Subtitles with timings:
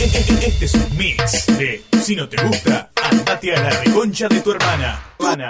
[0.00, 4.52] Este es un mix de Si no te gusta, andate a la reconcha de tu
[4.52, 5.14] hermana.
[5.18, 5.48] Hermana.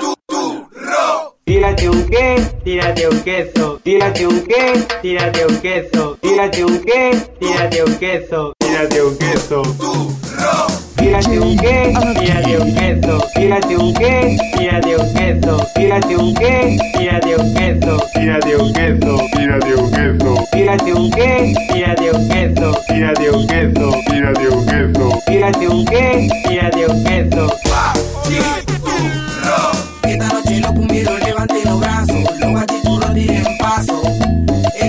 [1.45, 2.37] Tírate un qué,
[2.69, 8.53] tírate un queso, tírate un qué, tírate un queso, tírate un qué, tírate un queso,
[8.59, 9.63] tírate un queso.
[10.99, 16.79] Tírate un qué, tírate un queso, tírate un qué, tírate un queso, tírate un qué,
[16.93, 22.73] tírate un queso, tírate un queso, tírate un queso, tírate un qué, tírate un queso,
[22.87, 28.68] tírate un queso, tírate un queso, tírate un qué, tírate un queso.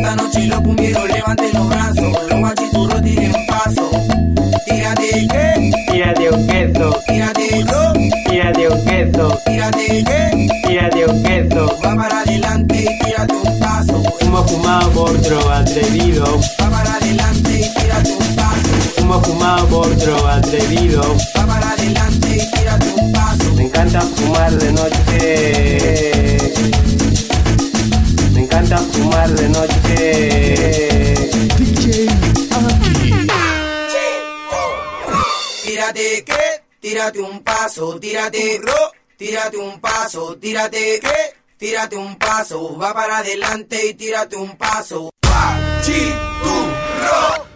[0.10, 3.92] Esta noche los pumbieros levanten los brazos, los guachiturros tiren paso.
[4.66, 7.94] Tírate que, Tírate un queso, tírate lo,
[8.28, 11.78] tírate un queso, tírate que, tírate un queso.
[11.86, 14.02] va para adelante y tírate un paso.
[14.22, 19.02] Humo fumado por otro atrevido, Va para adelante y tírate un paso.
[19.04, 21.04] humo fumado por otro atrevido.
[21.38, 23.54] Va para adelante y tírate un paso.
[23.56, 26.79] Me encanta fumar de noche.
[28.50, 31.30] Encanta fumar de noche.
[35.64, 42.76] Tírate que, tírate un paso, tírate ro, tírate un paso, tírate que, tírate un paso,
[42.76, 45.12] va para adelante y tírate un paso.
[45.20, 45.56] Pa,
[45.86, 46.12] chi,
[46.42, 46.50] tu,
[47.06, 47.49] ro.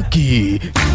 [0.00, 0.93] DJ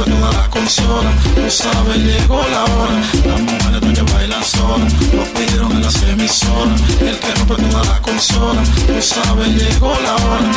[0.00, 1.10] siento que nada consola.
[1.34, 3.00] Tú sabes, llegó la hora.
[3.26, 6.80] Las mujeres de que bailan solas, lo pidieron en las emisoras.
[7.00, 8.62] El que rompe toda la consola.
[8.86, 10.50] Tú sabes, llegó la hora.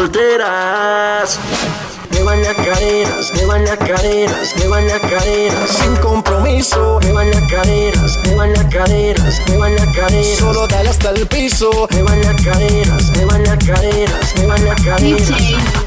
[0.00, 1.38] solteras.
[2.10, 7.00] Llevan las caderas, llevan las caderas, llevan las caderas, sin compromiso.
[7.00, 11.86] Llevan las caderas, llevan las caderas, llevan las caderas, solo dale hasta el piso.
[11.90, 15.30] Llevan las caderas, llevan las caderas, llevan las caderas.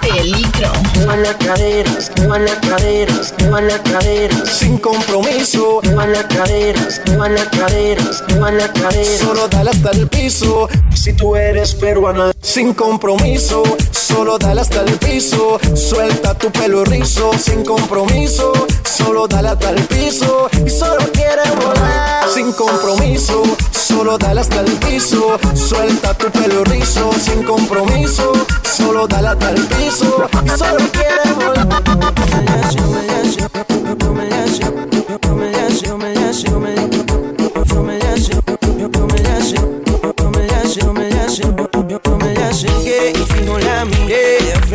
[0.02, 0.72] Peligro.
[0.94, 5.82] Llevan las caderas, llevan las caderas, llevan las caderas, sin compromiso.
[5.82, 10.70] Llevan las caderas, llevan las caderas, llevan las caderas, solo dale hasta el piso.
[10.94, 15.60] Si tú eres peruana sin compromiso, solo dale hasta el piso.
[15.74, 20.50] Suelta tu pelo rizo, sin compromiso, solo dale hasta el piso.
[20.64, 23.42] Y solo quiere volar, sin compromiso,
[23.72, 25.40] solo dale hasta el piso.
[25.56, 28.32] Suelta tu pelo rizo, sin compromiso,
[28.72, 30.30] solo dale hasta el piso.
[30.46, 31.74] Y solo quiere volar.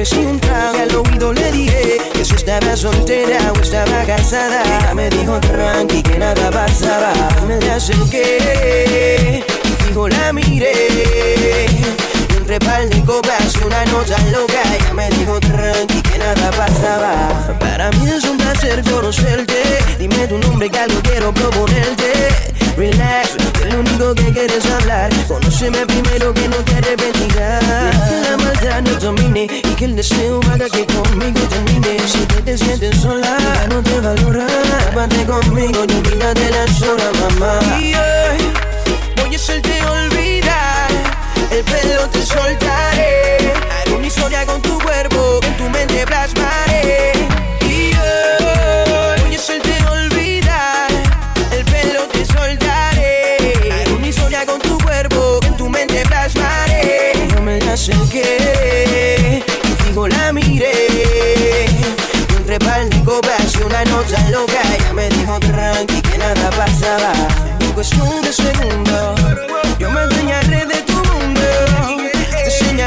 [0.08, 4.62] Ofrecí un al oído le dije que si estaba soltera o estaba casada.
[4.62, 7.12] Ella me dijo tranqui que nada pasaba.
[7.46, 11.68] Me la acerqué y fijo la miré.
[12.58, 17.56] Entre par de copas y una nota loca, ella me dijo tranqui que nada pasaba.
[17.60, 19.62] Para mí es un placer conocerte.
[19.98, 22.12] Dime tu nombre que algo quiero proponerte.
[22.76, 25.10] Relax, que lo único que quieres hablar.
[25.28, 28.08] Conóceme primero que no te arrepentirás.
[28.08, 31.98] Que la maldad no domine y que el deseo haga que conmigo termine.
[32.08, 33.36] Si te, te sientes sola,
[33.70, 34.46] no te valora.
[34.90, 37.60] Llévate conmigo y olvídate la sola, mamá.
[37.78, 38.52] Y hoy
[39.16, 40.47] voy a hacerte olvidar.
[41.50, 43.52] El pelo te soltaré.
[43.70, 47.12] Haré una historia con tu cuerpo, en tu mente plasmaré.
[47.62, 50.90] Y hoy voy a hacerte olvidar.
[51.50, 53.72] El pelo te soltaré.
[53.72, 57.14] Haré una historia con tu cuerpo, en tu mente plasmaré.
[57.34, 61.66] No me la acerqué y fijo la miré.
[62.30, 66.50] Y entre par de copas y una nota loca, ella me dijo tranqui que nada
[66.50, 67.12] pasaba.
[67.60, 69.20] En cuestión de segundos,
[69.78, 70.47] yo me mundo.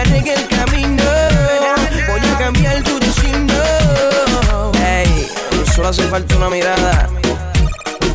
[0.03, 1.03] Que el camino
[2.08, 3.53] voy a cambiar tu destino.
[4.84, 5.29] Ey,
[5.75, 7.08] solo hace falta una mirada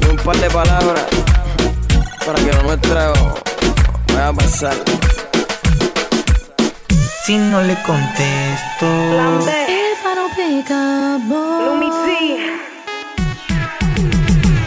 [0.00, 1.06] y un par de palabras
[2.26, 3.12] para que lo nuestro
[4.08, 4.74] vaya a pasar.
[7.24, 8.86] Si no le contesto.
[9.68, 11.86] If I don't pick up, boy.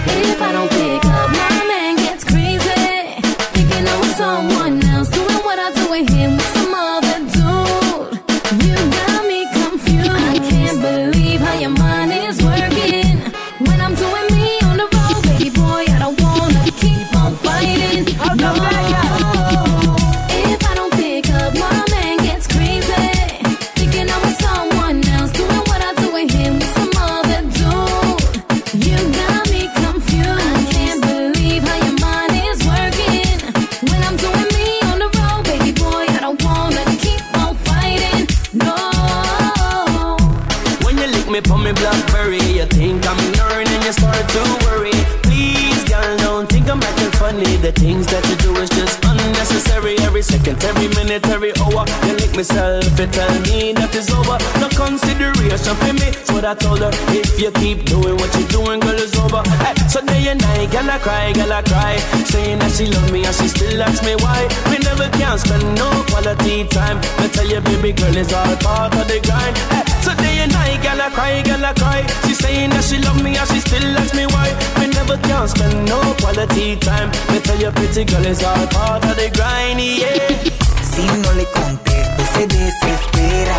[0.07, 0.99] If I
[53.19, 54.39] tell me that it's over.
[54.63, 56.07] No consideration for me.
[56.23, 59.43] So I told her, if you keep doing what you're doing, girl, it's over.
[59.59, 61.99] Hey, so day and night, girl, I cry, girl, I cry.
[62.31, 64.47] Saying that she love me and she still asks me why.
[64.71, 66.97] We never can spend no quality time.
[67.19, 69.55] I tell you, baby girl, it's all part of the grind.
[69.73, 71.99] Hey, so day and night, girl, I cry, girl, I cry.
[72.23, 74.47] She saying that she love me and she still asks me why.
[74.79, 77.11] We never can spend no quality time.
[77.35, 80.55] I tell you, pretty girl, it's all part of the grind, yeah.
[80.89, 83.08] Si no le contesto, se desespera.
[83.19, 83.58] Piensa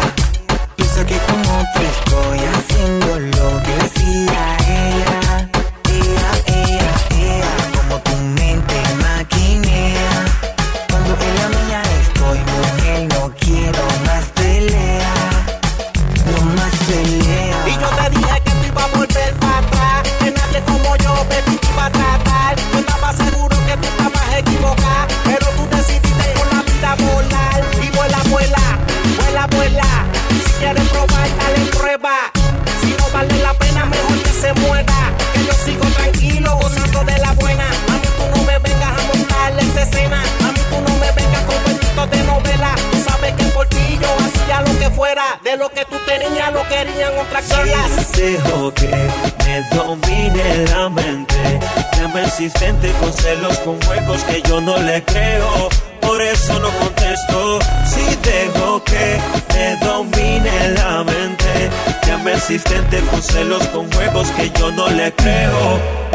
[63.24, 66.09] celos, con juegos que yo no le creo.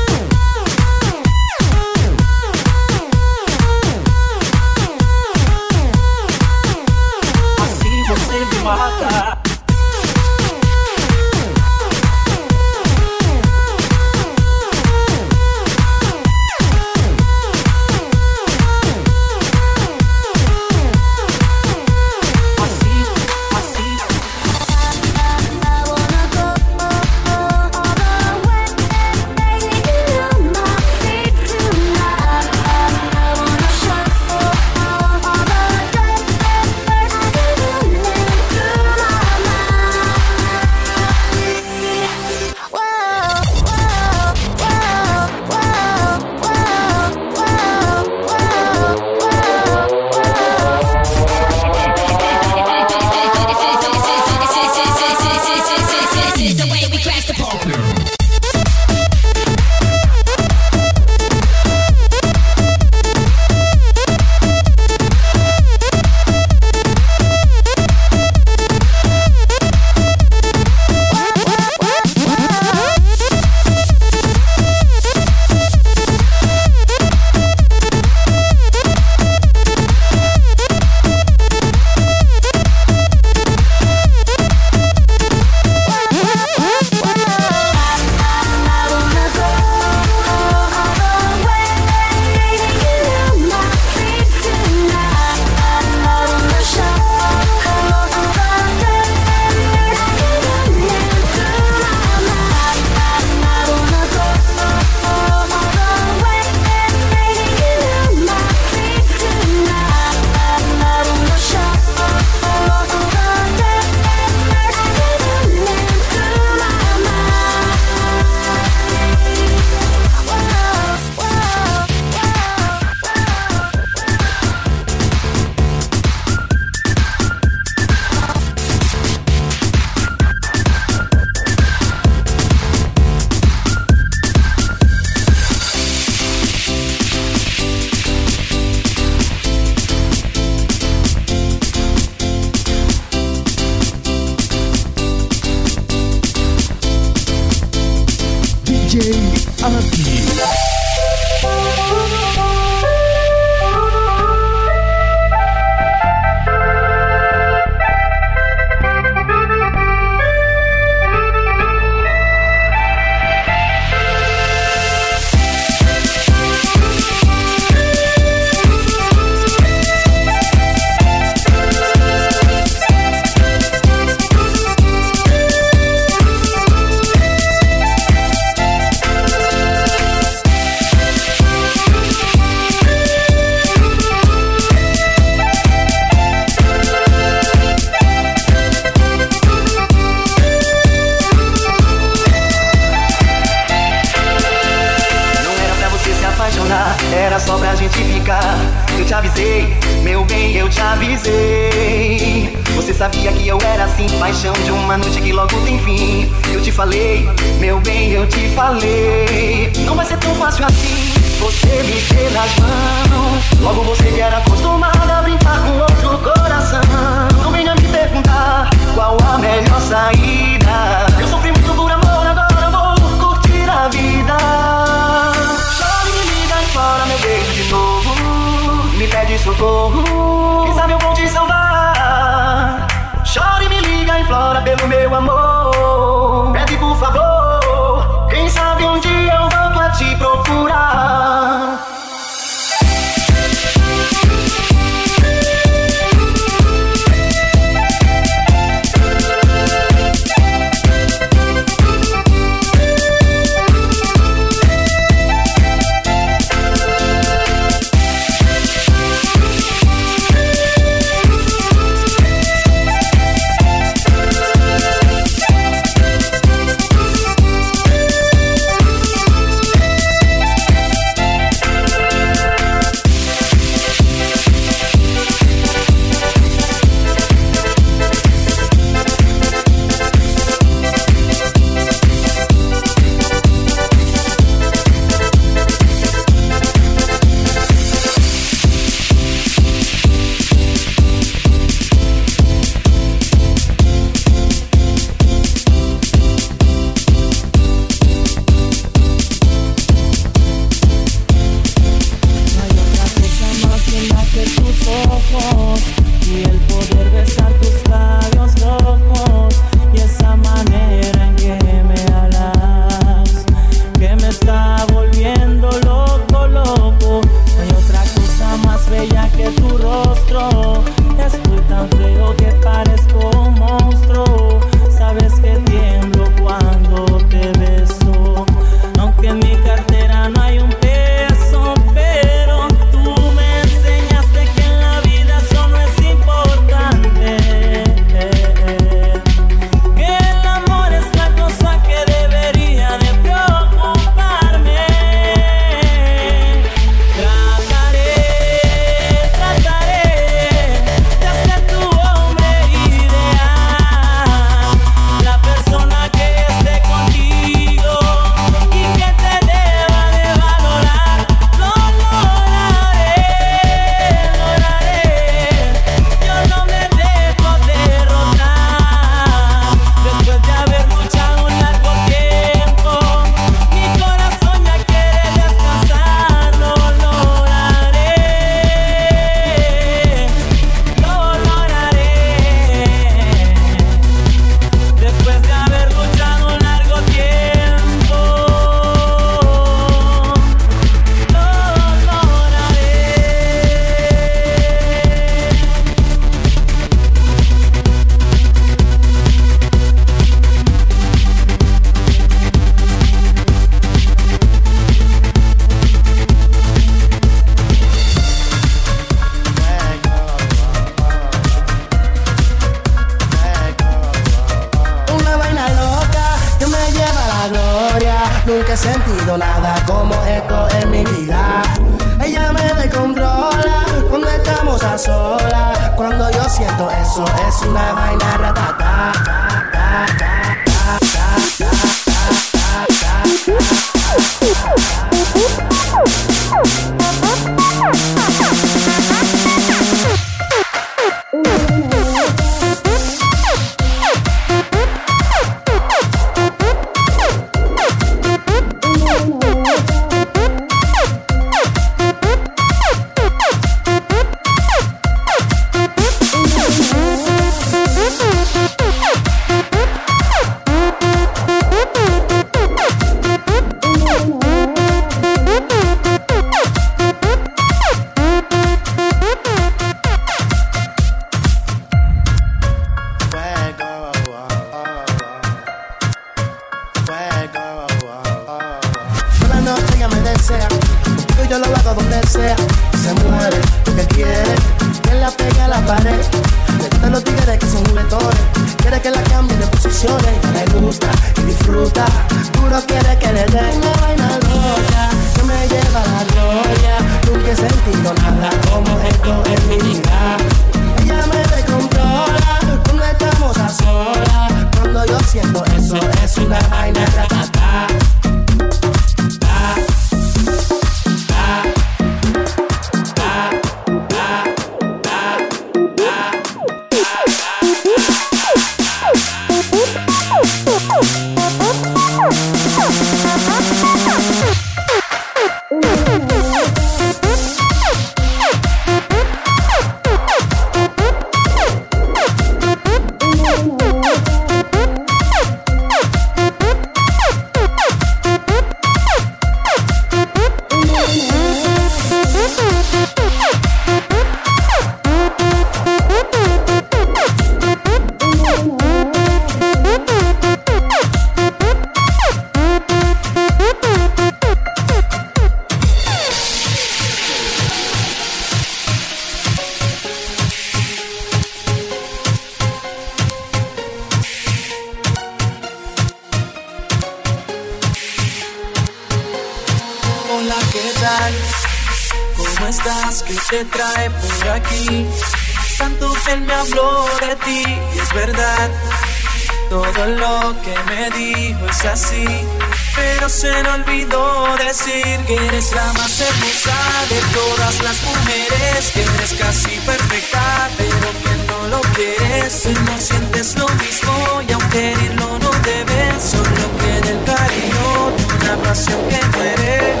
[589.21, 592.65] eres casi perfecta, pero que no lo quieres.
[592.85, 598.99] No sientes lo mismo y aunque herirlo no debes, solo queda el cariño, una pasión
[599.09, 600.00] que muere.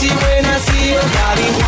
[0.00, 1.59] sexy when I see your body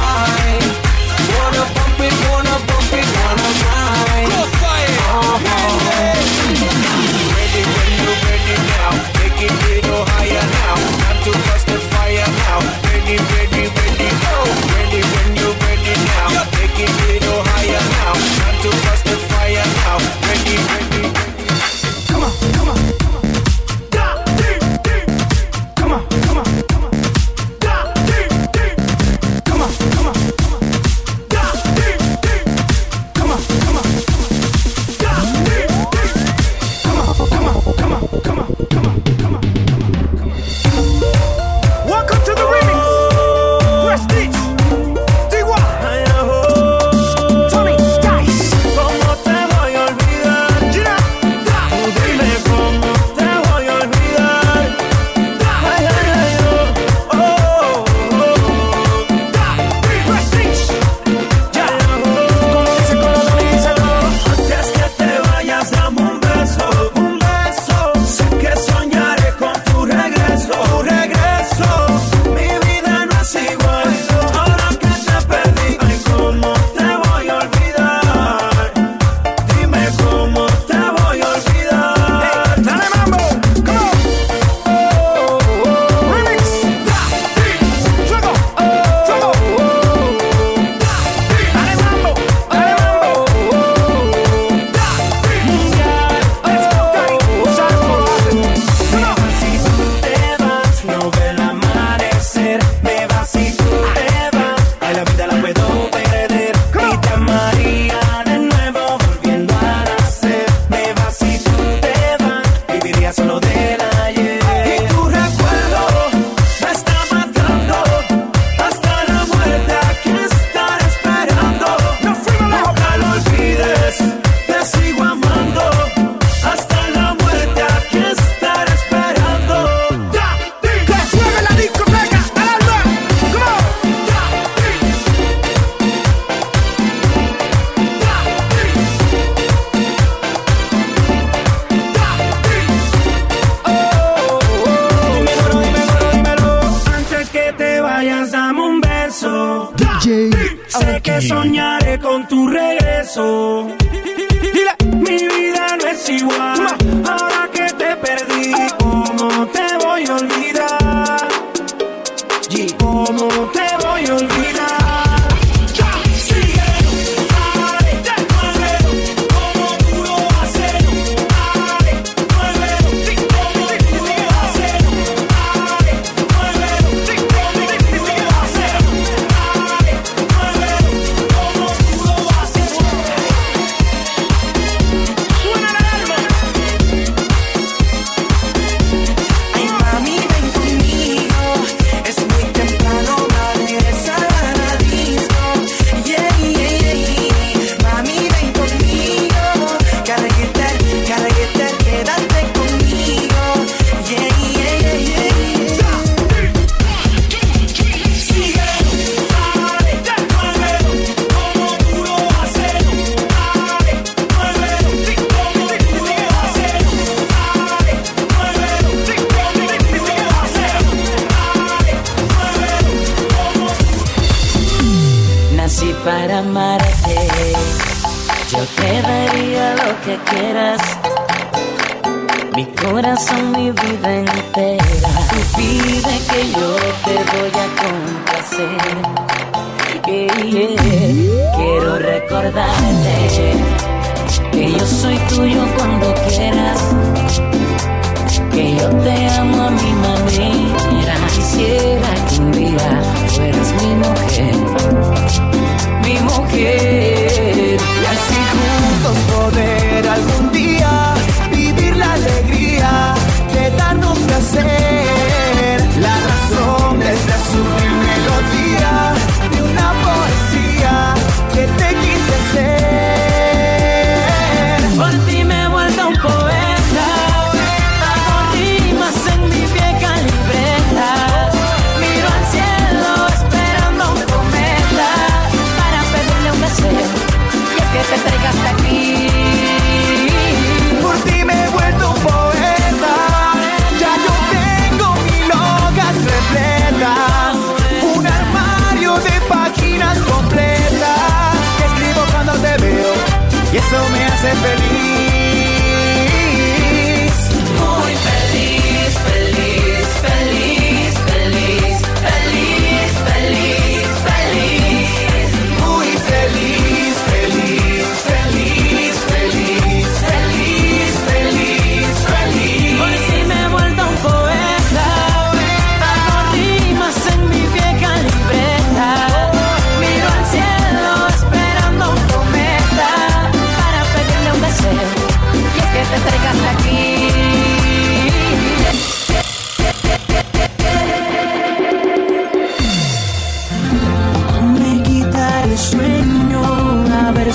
[304.54, 305.31] feliz.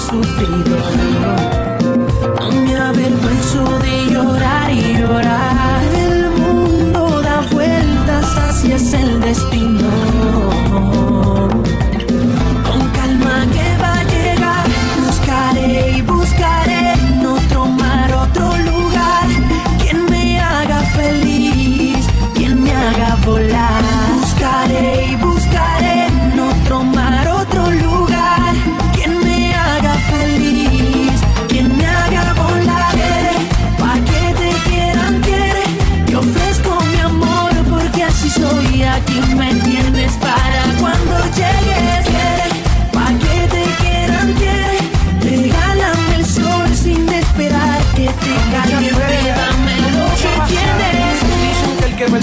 [0.09, 0.86] sufrido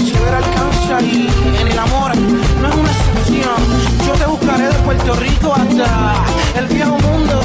[0.05, 1.27] llevar alcance ahí.
[1.59, 3.59] En el amor no es una excepción.
[4.07, 6.23] Yo te buscaré de Puerto Rico hasta
[6.57, 7.41] el viejo mundo.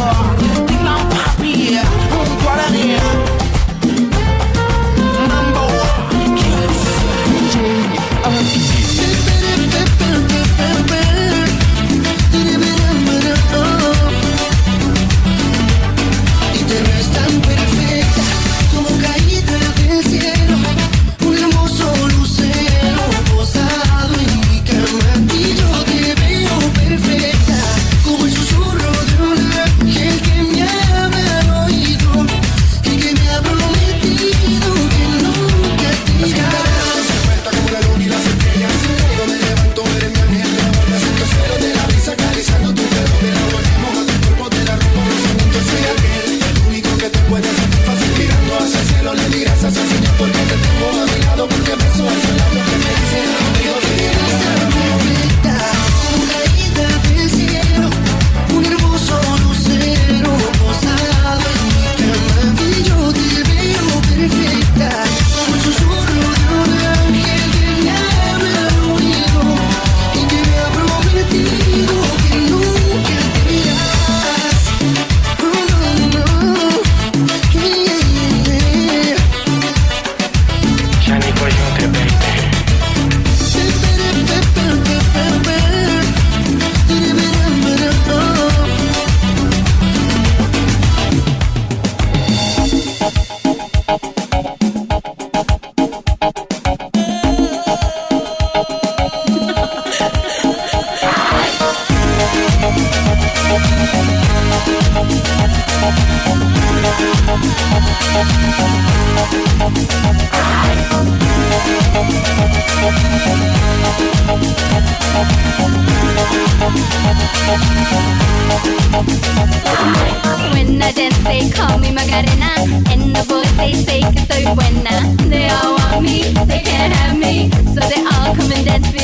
[0.67, 3.40] Dylan papi, eh, junto a.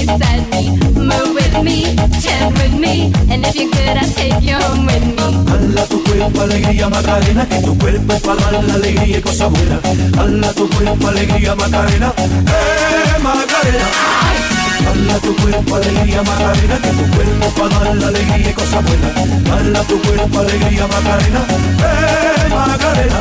[0.07, 0.63] beside me.
[0.95, 3.13] Move with me, chant with me.
[3.31, 5.27] And if you're good, I'll take you home with me.
[5.51, 9.51] Hala tu cuerpo, alegría, Macarena, que tu cuerpo es para dar la alegría y cosas
[9.51, 9.81] buenas.
[10.19, 14.46] Hala tu cuerpo, alegría, Macarena, eh, Macarena.
[14.89, 19.87] Hala tu cuerpo, alegría, Macarena, que tu cuerpo para dar la alegría y cosas buenas.
[19.87, 21.41] Tu cuerpo, alegría, Macarena,
[21.79, 23.21] eh, Macarena.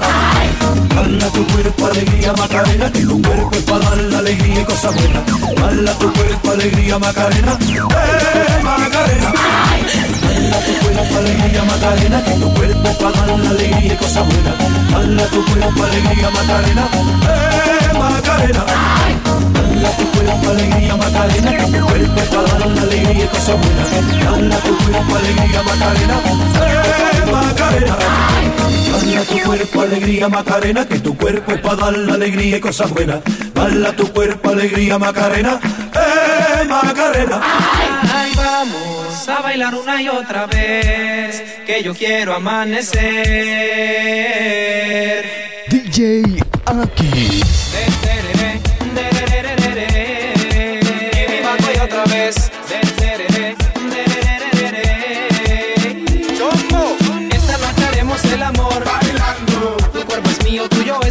[0.97, 5.25] Hala tu cuerpo, alegría, Macarena, que tu cuerpo para dar la alegría y cosas buenas.
[5.25, 9.33] Tu cuerpo, alegría, Macarena, eh, Macarena.
[10.25, 15.29] Hala tu cuerpo, alegría, Macarena, que tu cuerpo para dar la alegría y cosas buenas.
[15.31, 16.87] Tu cuerpo, alegría, Macarena,
[17.29, 19.34] eh, Macarena.
[19.55, 23.57] Hala tu cuerpo, alegría, Macarena, que tu cuerpo es para dar la alegría y cosas
[23.61, 23.87] buenas.
[24.27, 26.15] Hala tu cuerpo, alegría, Macarena,
[26.61, 27.95] eh, Macarena.
[28.95, 32.89] Hala tu cuerpo, alegría, Macarena, que tu cuerpo es para dar la alegría y cosas
[32.91, 33.19] buenas.
[33.55, 35.59] Hala tu cuerpo, alegría, Macarena,
[35.93, 37.41] eh, Macarena.
[38.13, 43.05] Ay, vamos a bailar una y otra vez, que yo quiero amanecer.
[45.69, 47.41] DJ Aki.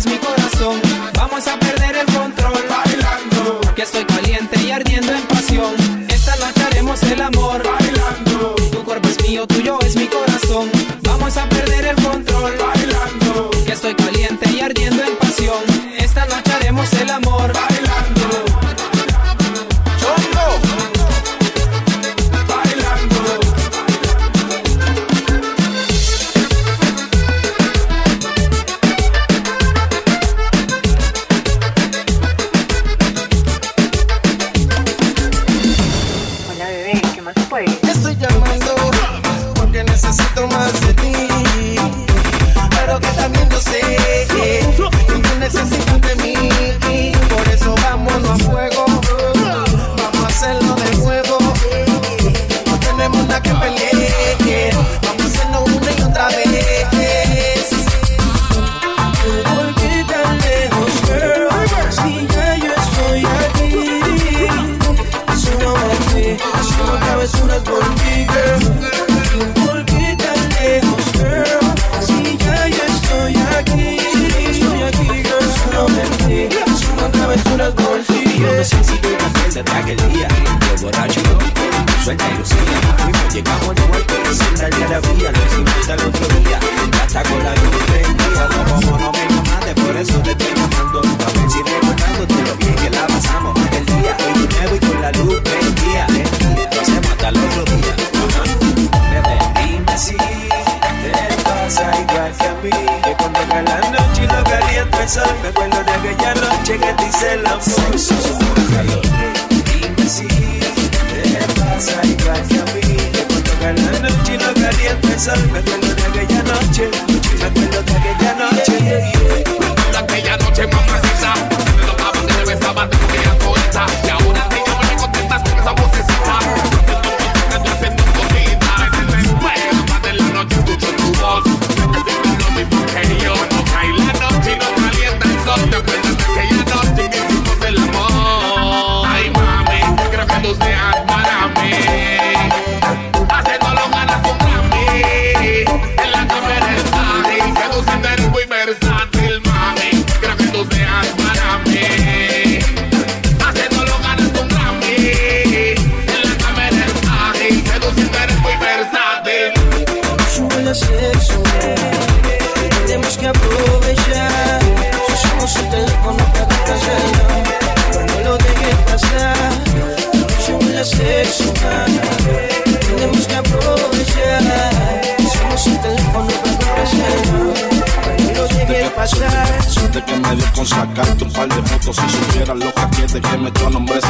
[0.06, 0.80] Mi corazón.
[1.14, 2.64] Vamos a perder el control.
[2.68, 3.60] Bailando.
[3.74, 5.74] Que estoy caliente y ardiendo en pasión.
[6.08, 7.62] Esta noche haremos el amor.
[7.62, 8.54] Bailando.
[8.72, 10.70] Tu cuerpo es mío, tuyo es mi corazón.
[11.02, 12.52] Vamos a perder el control.
[12.58, 13.50] Bailando.
[13.66, 15.62] Que estoy caliente y ardiendo en pasión.
[15.98, 17.23] Esta noche haremos el amor.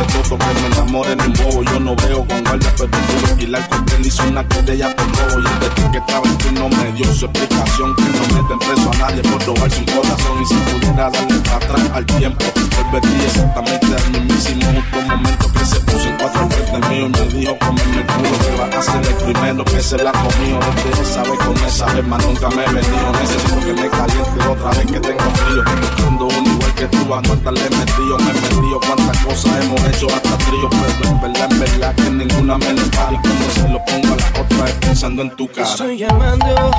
[0.01, 1.63] Ese que me enamore en un bobo.
[1.63, 5.41] Yo no veo con guardia, pero puedo alquilar con él hizo una querella por robo.
[5.41, 7.95] Y el de ti que estaba en ti no me dio su explicación.
[7.97, 10.43] Que no meten preso a nadie por robarse un corazón.
[10.43, 12.45] Y si pudiera darle para atrás al tiempo,
[12.91, 17.07] volvería exactamente al mismísimo justo momento que se puso en cuatro frente mío.
[17.07, 20.13] Y me dijo, comerme el culo, que va a ser el primero que se la
[20.13, 20.59] comió.
[20.85, 23.13] Desde esa vez con esa vez más nunca me he venido.
[23.21, 25.65] Necesito que me caliente otra vez que tengo frío.
[25.81, 28.19] Buscando uno igual que tú, a no estarle metido.
[28.19, 30.69] Me he metido cuántas cosas hemos hecho hasta trío.
[30.71, 33.13] Pero en verdad, en verdad que ninguna me lo para.
[33.13, 35.69] Y cuando se lo pongo a la otra es pensando en tu cara.
[35.69, 36.71] Estoy llamando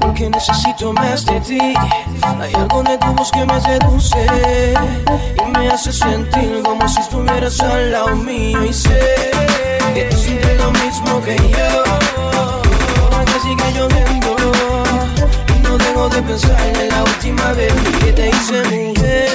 [0.00, 1.58] porque necesito más de ti.
[1.60, 4.26] Hay algo de tu voz que me seduce
[5.46, 8.64] y me hace sentir como si estuvieras al lado mío.
[8.64, 9.30] Y sé
[9.94, 11.84] que tú sientes lo mismo que yo.
[13.02, 14.36] Ahora que sigue lloviendo
[15.54, 19.30] y no dejo de pensar en la última vez que te hice mujer.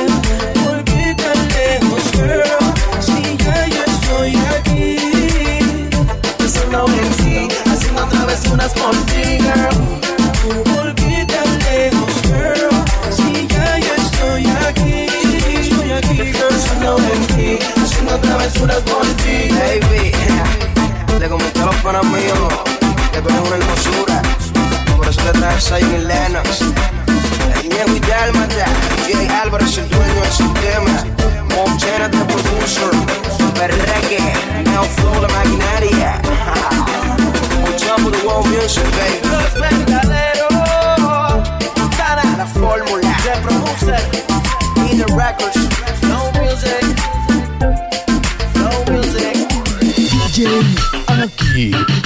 [0.63, 2.54] ¿Por qué tan lejos, girl?
[6.75, 10.63] Pensando en ti, haciendo travesuras por ti, girl.
[10.73, 12.69] ¿Por qué tan lejos, girl?
[13.15, 15.07] Si ya yo estoy aquí,
[15.57, 16.49] estoy aquí, girl.
[16.49, 20.11] Pensando en ti, haciendo travesuras por ti, Baby,
[21.17, 22.39] le comenté a los panas míos
[23.13, 24.21] que tú eres una hermosura.
[24.97, 26.59] Por eso te traje Zion y Lennox.
[27.61, 28.65] Diego y Dálmata,
[29.07, 31.05] Jay Álvarez el dueño del sistema.
[31.55, 33.34] Montana the producer.
[33.55, 34.19] Berreque,
[34.65, 36.19] Neo Flow la maquinaria.
[37.65, 39.27] On top of the world music, baby.
[39.29, 40.47] Los Vengadero,
[41.97, 43.15] Cara, la fórmula.
[43.23, 43.99] The producer,
[44.91, 45.57] In the records.
[46.03, 46.83] no music,
[48.55, 49.35] no music.
[49.81, 50.47] DJ
[51.07, 52.04] Aki.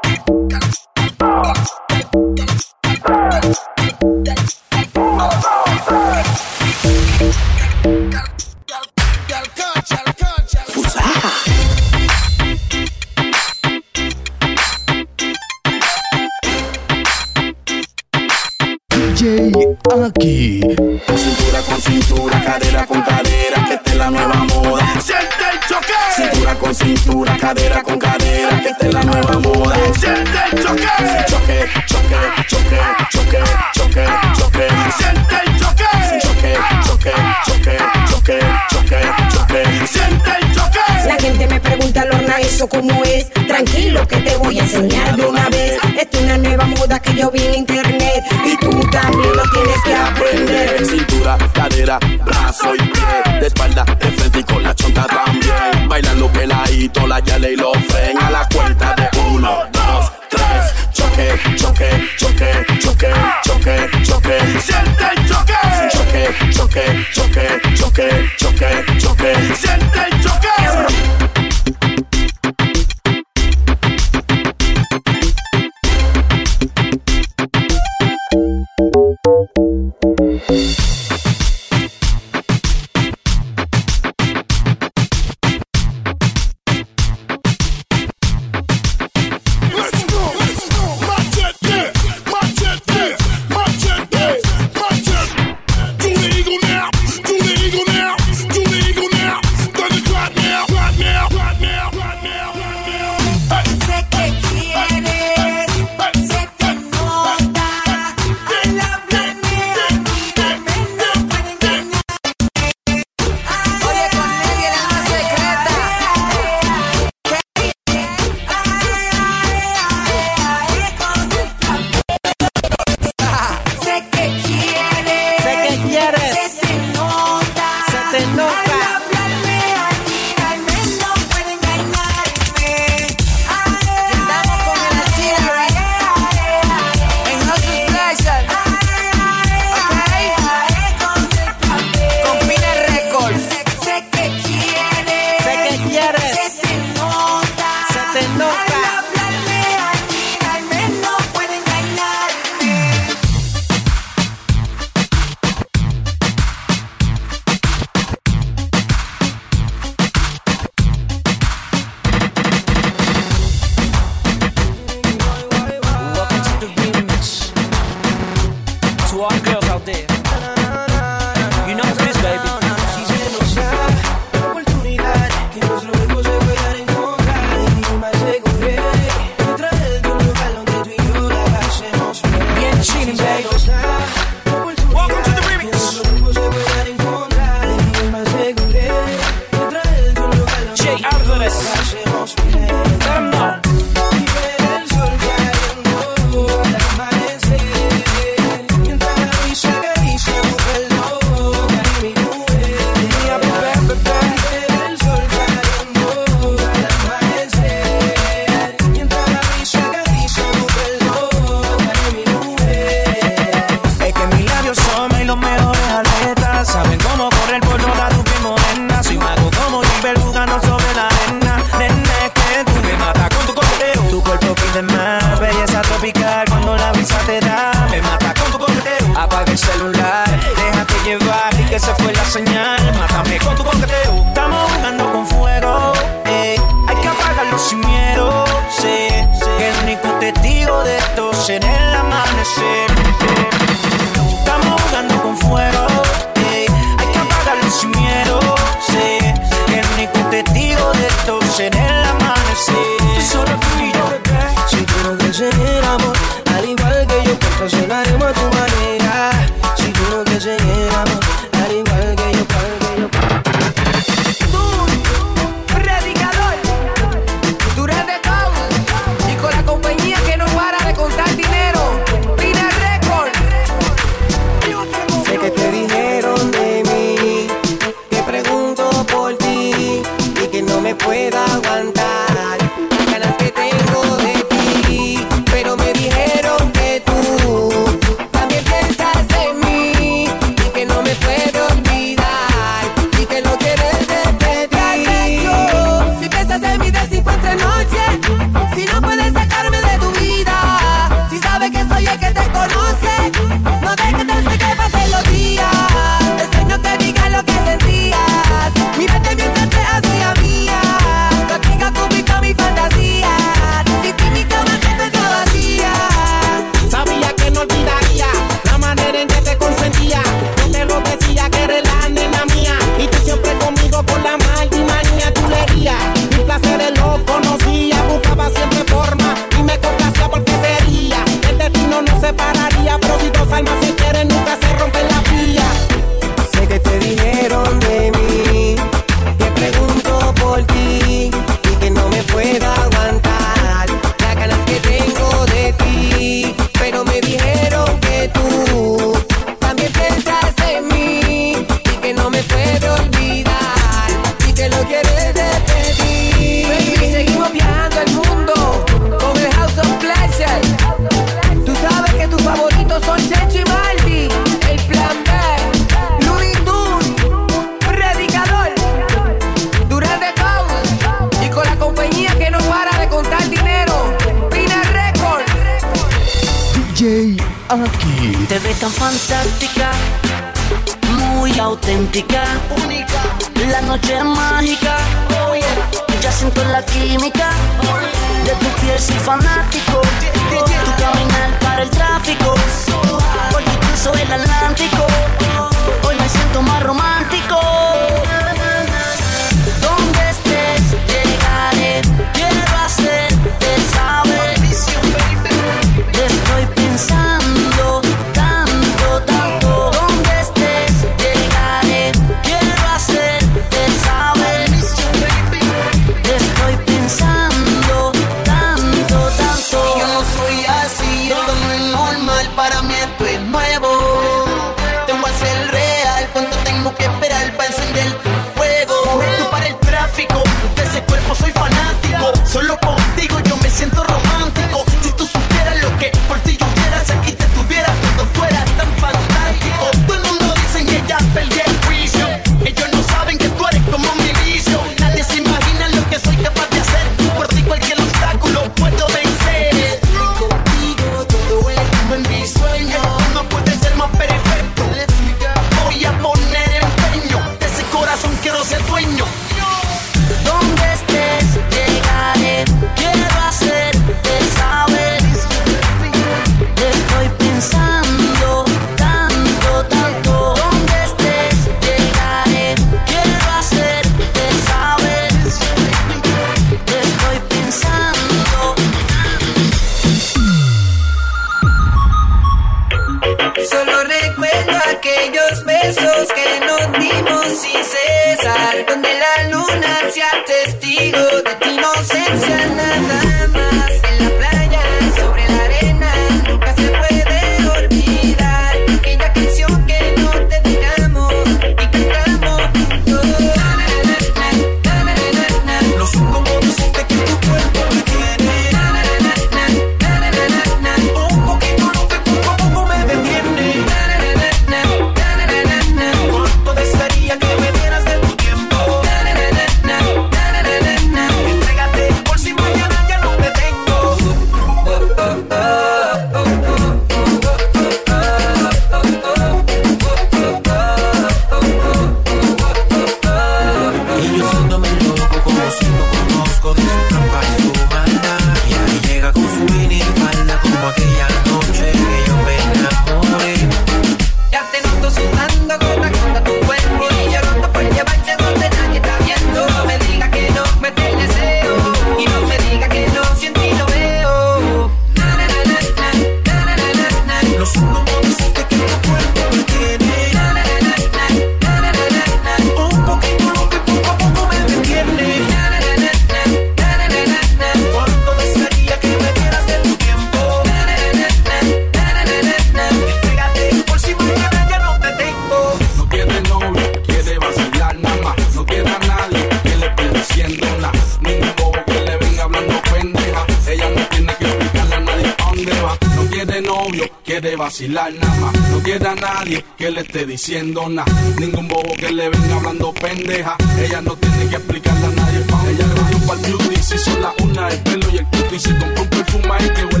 [590.03, 591.11] le diciendo nada.
[591.37, 593.55] Ningún bobo que le venga hablando pendeja.
[593.79, 595.39] Ella no tiene que explicarle a nadie.
[595.41, 596.75] Pa ella le dio para el beauty.
[596.81, 598.63] Si son las una, el pelo y el cutis.
[598.63, 600.00] Si compró un perfume ahí que huele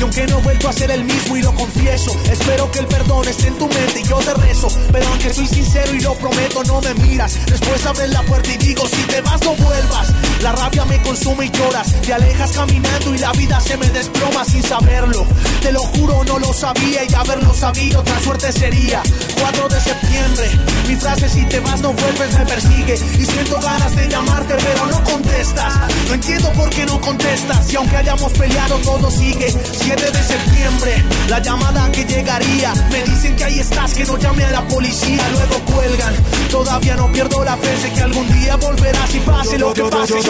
[0.00, 2.86] que aunque no he vuelto a ser el mismo y lo confieso, espero que el
[2.86, 4.68] perdón esté en tu mente y yo te rezo.
[4.90, 7.34] Pero aunque soy sincero y lo prometo, no me miras.
[7.44, 10.08] Después abres la puerta y digo, si te vas no vuelvas.
[10.42, 14.44] La rabia me consume y lloras, te alejas caminando y la vida se me desploma
[14.44, 15.26] sin saberlo.
[15.60, 19.02] Te lo juro, no lo sabía y haberlo sabido, otra suerte sería.
[19.38, 20.50] 4 de septiembre,
[20.88, 24.86] mi frase si te vas no vuelves me persigue y siento ganas de llamarte pero
[24.86, 25.74] no contestas.
[26.08, 29.54] No entiendo por qué no contestas y aunque hayamos peleado todo sigue.
[29.72, 32.72] 7 de septiembre, la llamada que llegaría.
[32.90, 36.14] Me dicen que ahí estás, que no llame a la policía, luego cuelgan.
[36.50, 40.29] Todavía no pierdo la fe de que algún día volverás y pase lo que pase,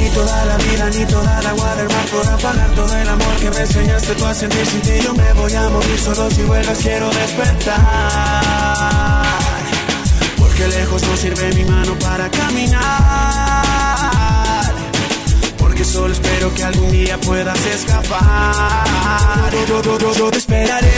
[0.00, 3.36] Ni toda la vida, ni toda el agua del mar podrá pagar todo el amor
[3.36, 4.92] que me enseñaste tú a sentir sin ti.
[5.04, 7.80] Yo me voy a morir solo si vuelvas, quiero despertar.
[10.38, 12.80] Porque lejos no sirve mi mano para caminar.
[15.58, 18.86] Porque solo espero que algún día puedas escapar.
[19.68, 20.94] Yo, yo, yo, te esperaré.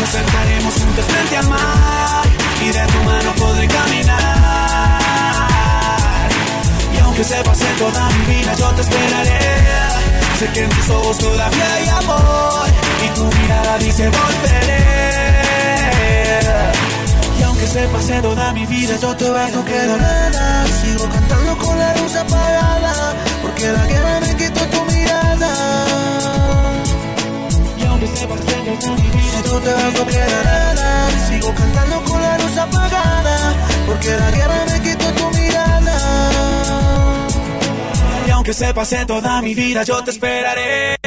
[0.00, 2.26] Nos sentaremos juntos frente al mar.
[2.62, 2.86] Y de
[7.22, 9.38] Aunque se pase toda mi vida, yo te esperaré.
[10.40, 12.66] Sé que en tus ojos todavía hay amor.
[13.04, 14.82] Y tu mirada dice volveré.
[17.38, 20.66] Y aunque se pase toda mi vida, yo te vas, no queda nada.
[20.82, 25.54] Sigo cantando con la luz apagada, porque la guerra me quitó tu mirada.
[27.78, 31.08] Y aunque se pase toda mi vida, te vas no queda nada.
[31.28, 33.54] Sigo cantando con la luz apagada,
[33.86, 35.51] porque la guerra me quitó tu mirada.
[38.42, 41.01] Aunque se pase toda mi vida, yo te esperaré.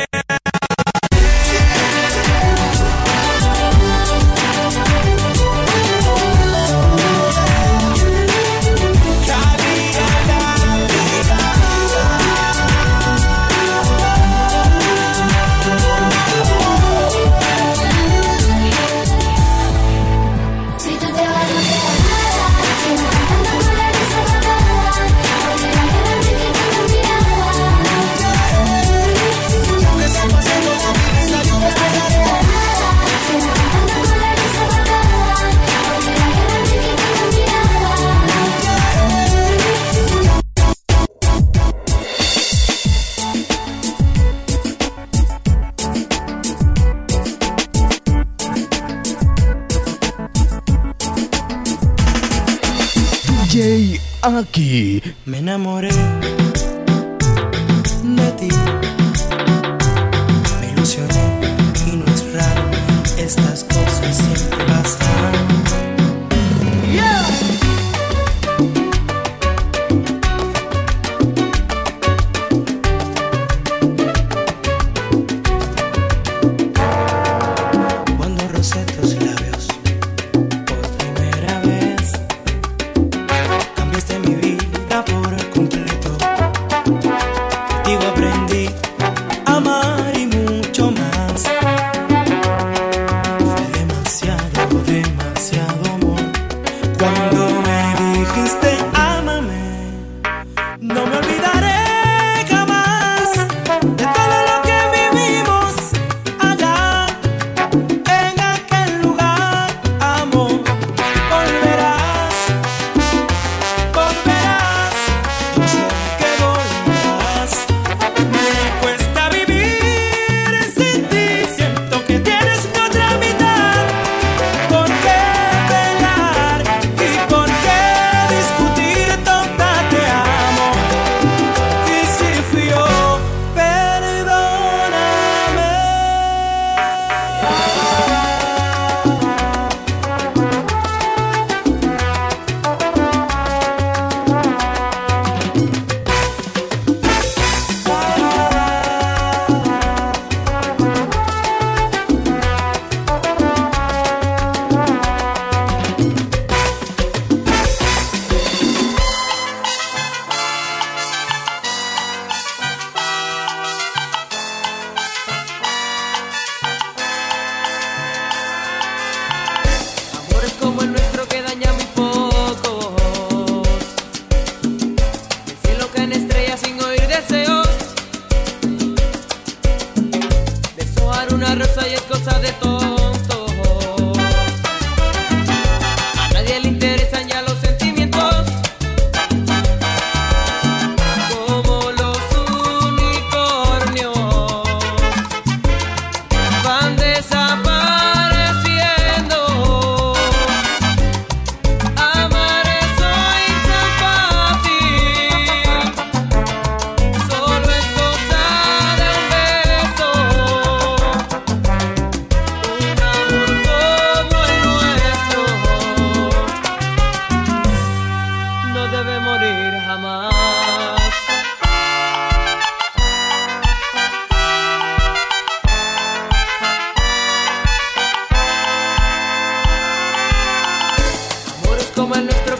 [54.34, 55.02] Aquí.
[55.26, 55.90] Me enamoré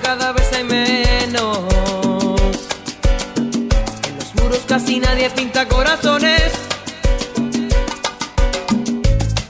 [0.06, 1.58] cada vez hay menos.
[4.08, 6.52] En los muros casi nadie pinta corazones.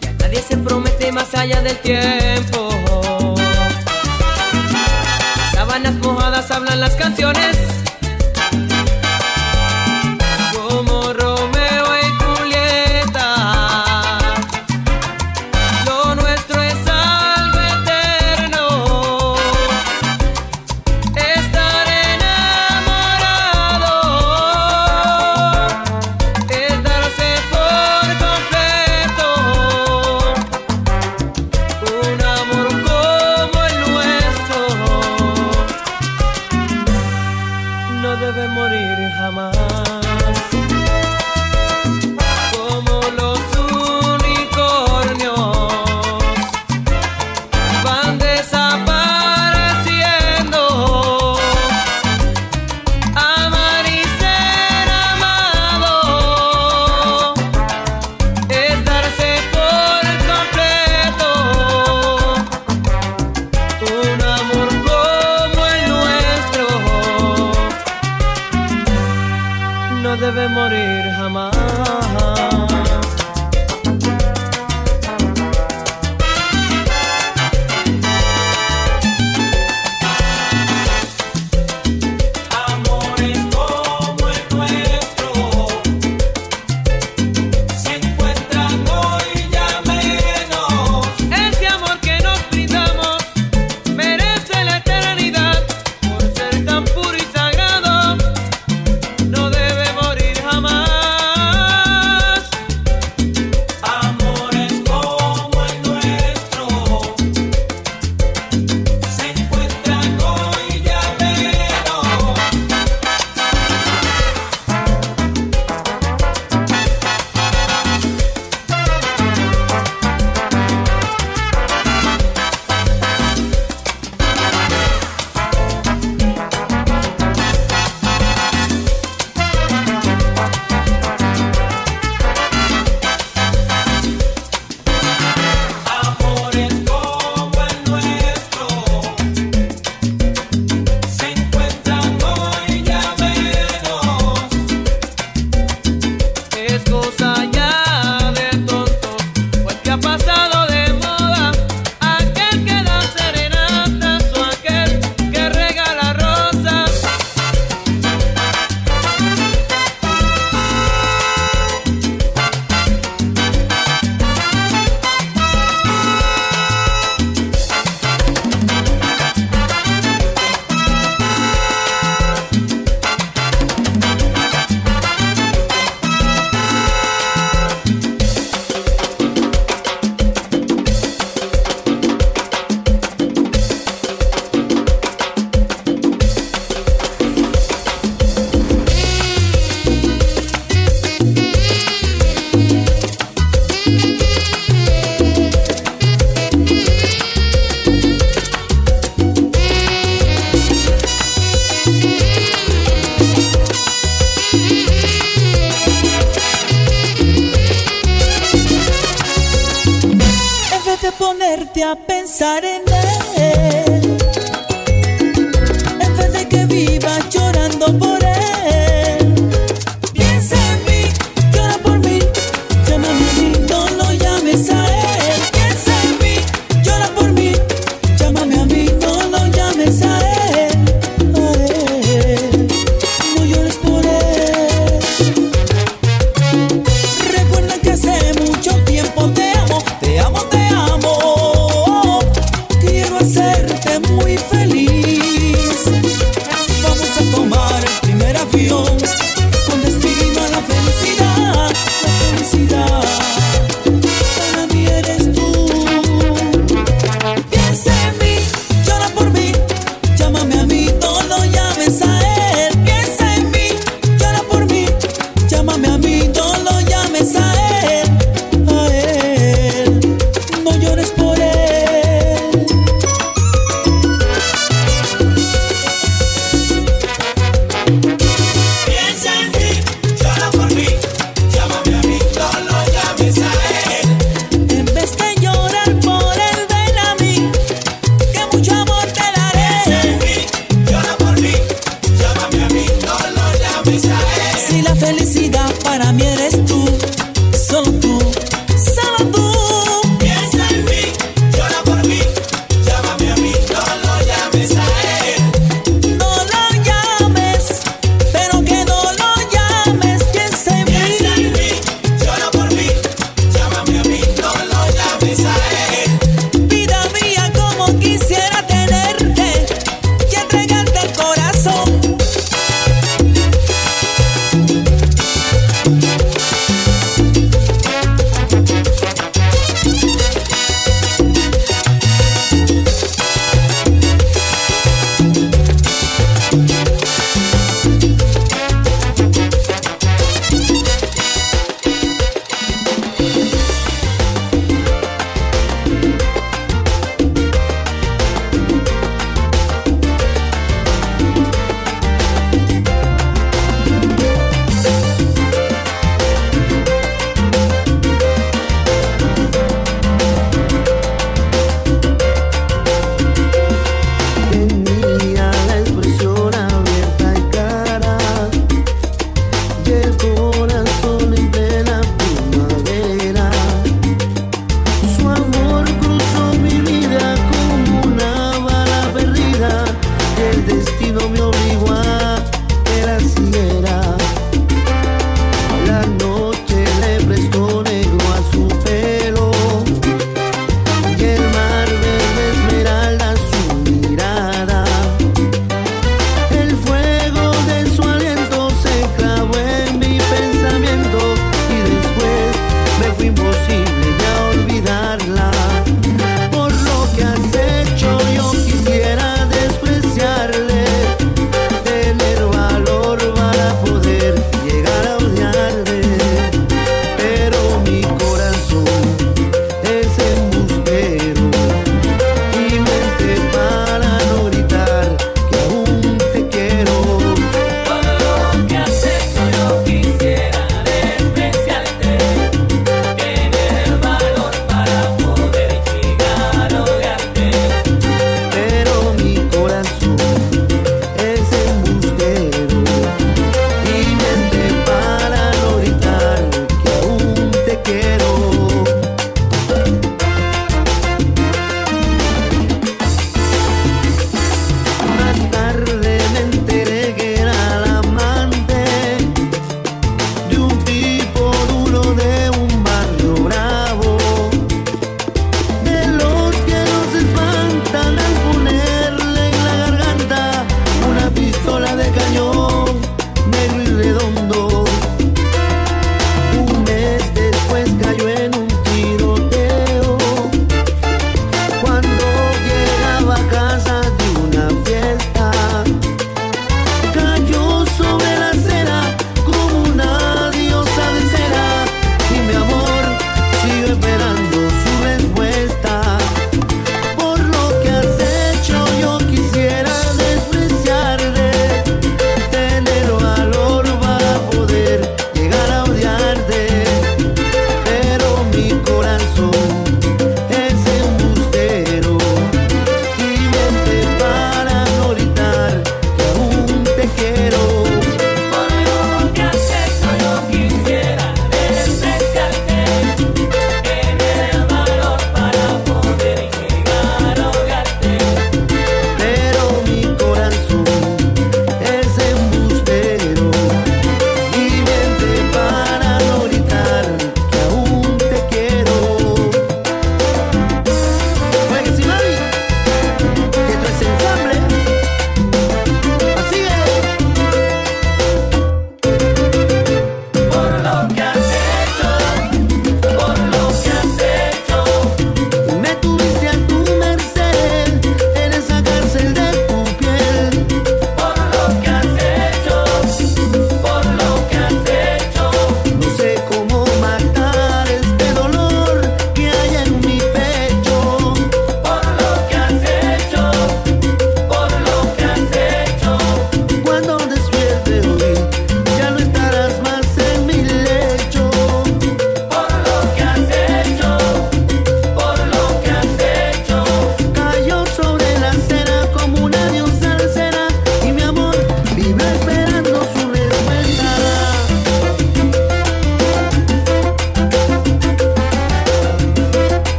[0.00, 2.68] Y a nadie se promete más allá del tiempo.
[5.52, 7.83] Sábanas mojadas hablan las canciones.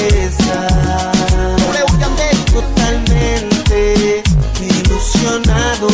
[0.00, 0.68] tristeza.
[1.72, 4.22] Luego que andé totalmente
[4.60, 5.88] ilusionado.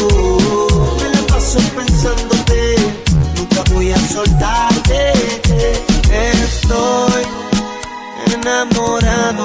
[1.01, 2.77] Me la paso pensándote,
[3.37, 5.13] nunca voy a soltarte.
[6.11, 7.23] Estoy
[8.35, 9.45] enamorado,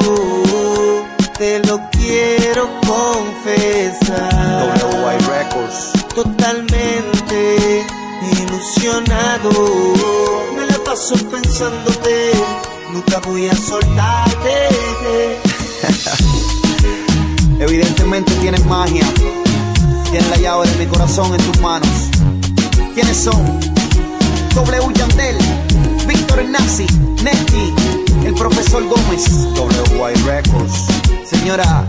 [1.38, 4.32] te lo quiero confesar.
[4.80, 5.92] WY Records.
[6.16, 7.86] Totalmente
[8.40, 9.52] ilusionado.
[10.56, 12.32] Me la paso pensándote
[12.94, 14.70] nunca voy soltarte.
[17.60, 19.06] Evidentemente tienes magia,
[20.10, 21.90] tienes la llave de mi corazón en tus manos.
[22.94, 23.60] ¿Quiénes son?
[24.56, 25.38] W Yandel,
[26.08, 26.86] Víctor Nazi,
[27.24, 27.74] Nesty,
[28.26, 29.30] el profesor Gómez.
[29.56, 30.88] WY Records.
[31.30, 31.86] Señora,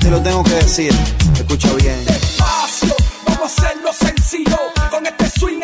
[0.00, 0.92] te lo tengo que decir,
[1.34, 2.04] escucha bien.
[2.06, 2.94] Despacio,
[3.26, 4.58] vamos a hacerlo sencillo
[4.90, 5.59] con este swing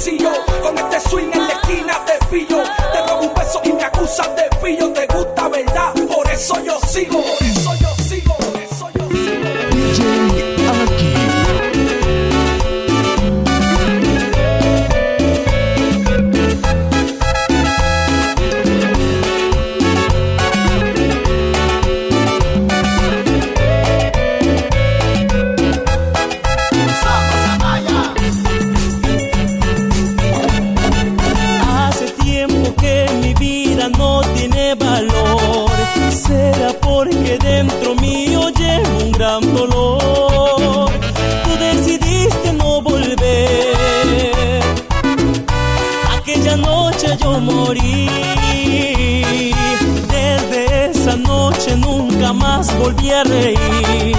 [0.00, 2.62] Con este swing en la esquina te pillo.
[2.90, 4.90] Te robo un beso y me acusas de pillo.
[4.94, 5.92] Te gusta, ¿verdad?
[6.08, 7.22] Por eso yo sigo.
[52.78, 54.16] Volví a reír.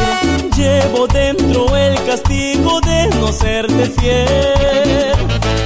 [0.56, 5.14] Llevo dentro el castigo de no serte fiel.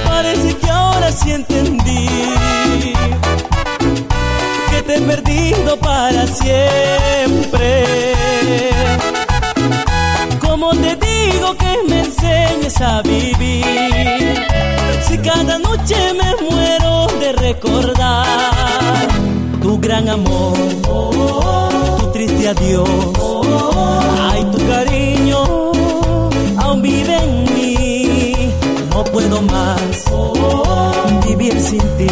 [0.04, 2.08] Parece que ahora sí entendí
[4.70, 7.84] que te he perdido para siempre.
[10.40, 14.46] Como te digo que me enseñes a vivir,
[15.06, 18.36] si cada noche me muero de recordar
[19.66, 20.54] tu gran amor,
[21.98, 22.88] tu triste adiós,
[24.30, 25.40] ay tu cariño
[26.62, 28.52] aún vive en mí,
[28.90, 30.04] no puedo más
[31.26, 32.10] vivir sin ti,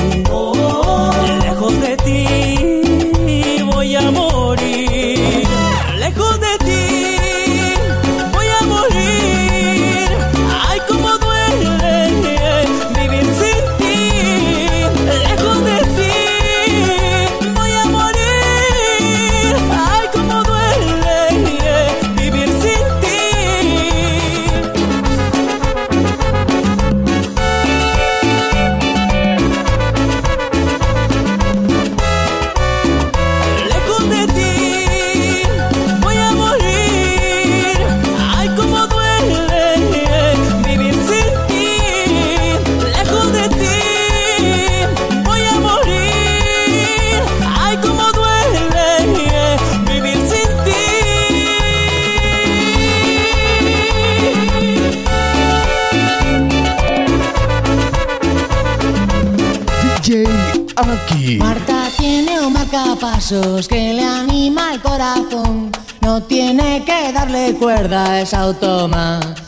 [1.45, 5.47] lejos de ti voy a morir,
[6.01, 6.54] lejos de
[63.25, 65.73] que le anima el corazón.
[66.03, 69.41] No tiene que darle cuerda, es automático.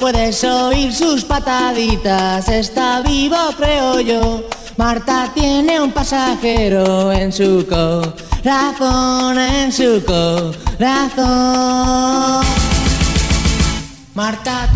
[0.00, 4.44] Puedes oír sus pataditas, está vivo, creo yo.
[4.78, 11.12] Marta tiene un pasajero en su corazón, en su corazón.
[14.14, 14.70] Marta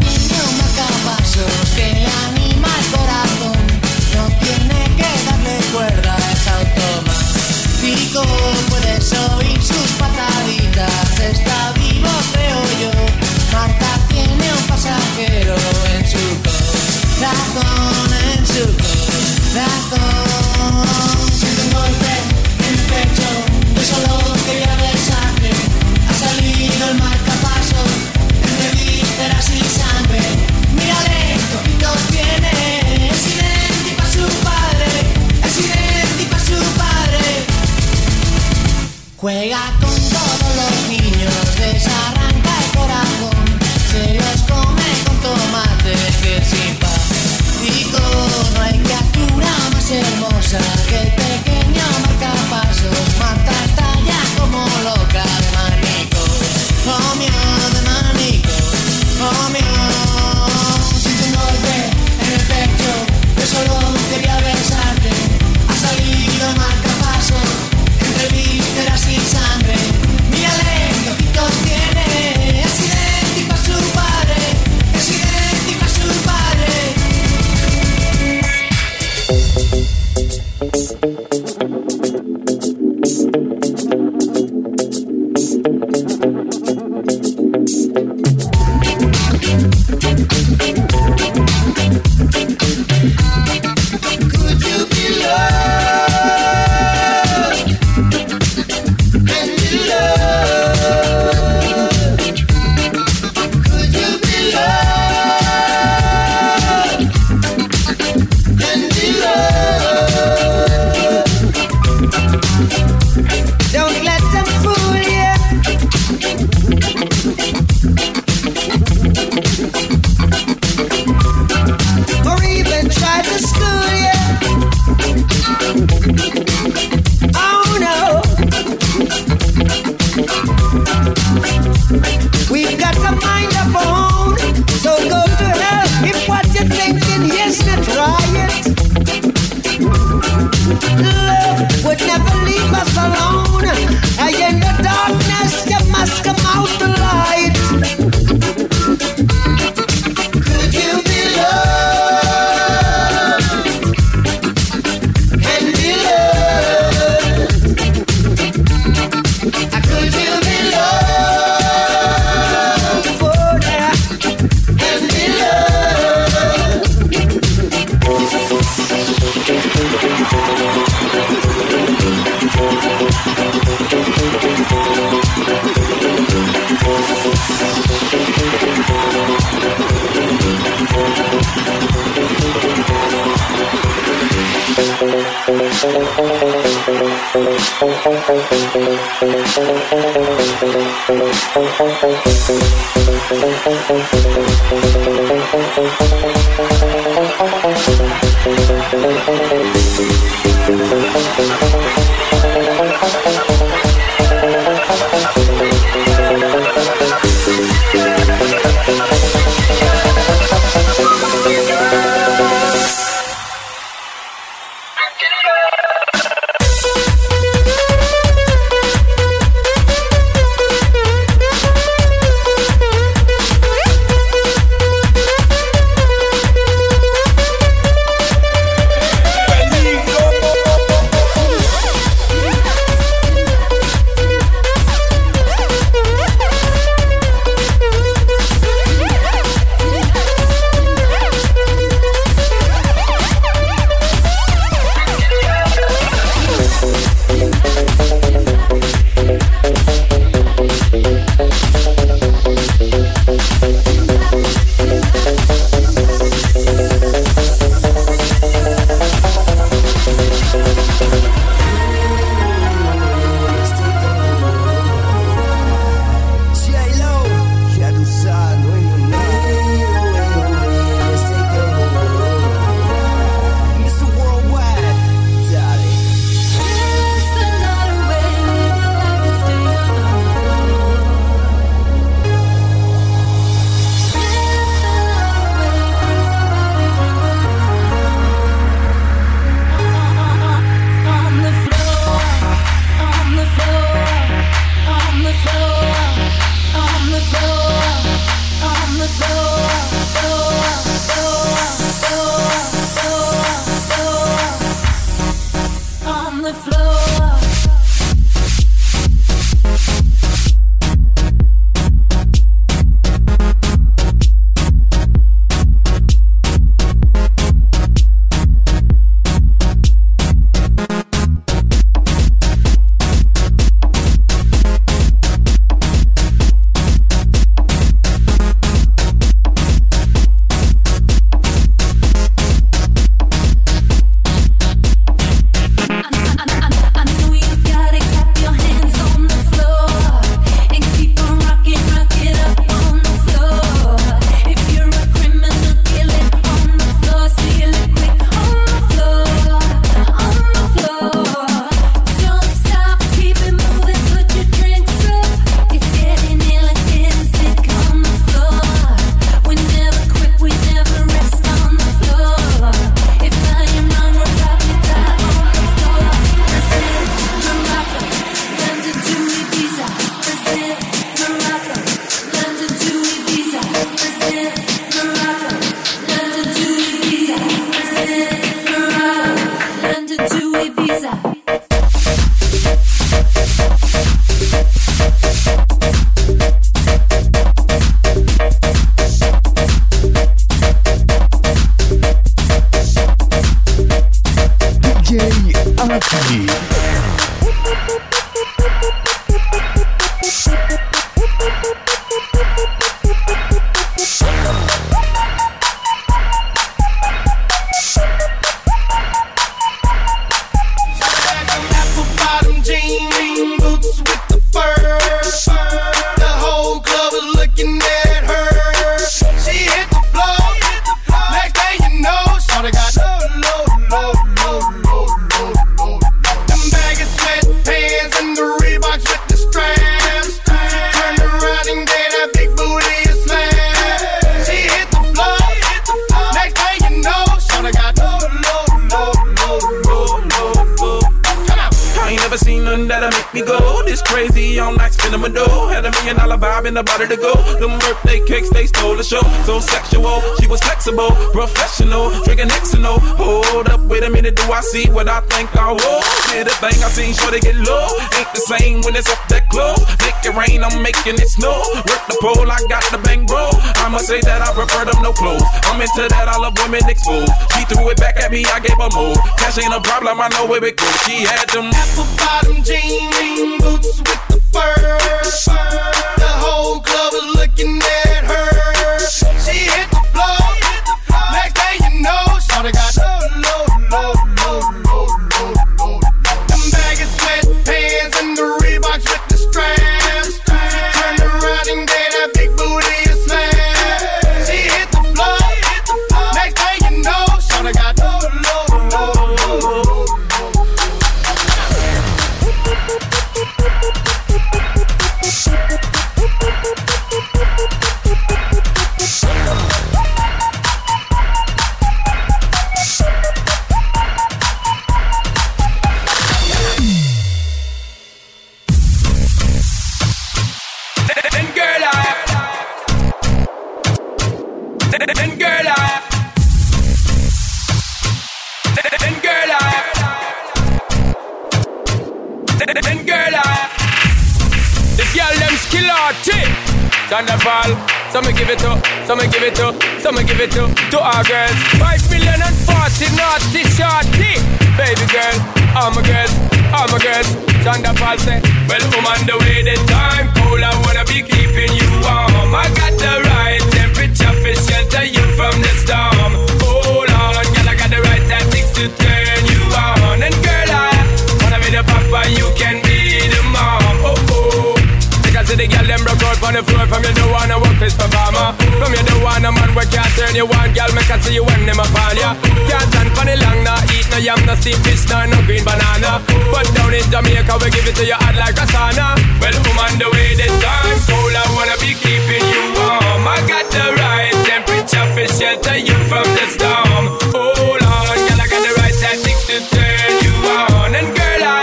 [572.27, 572.35] ya
[572.69, 575.63] Can't stand for the long, nah Eat no yam, no steamed fish, nah, no green
[575.63, 576.23] banana.
[576.51, 579.15] But down in Jamaica, we give it to you hot like a sauna.
[579.39, 583.23] Well, on the way, the time cold I wanna be keeping you warm.
[583.29, 587.05] I got the right temperature for shelter you from the storm.
[587.37, 590.91] Hold on, girl, I got the right tactics to turn you on.
[590.97, 591.63] And girl, I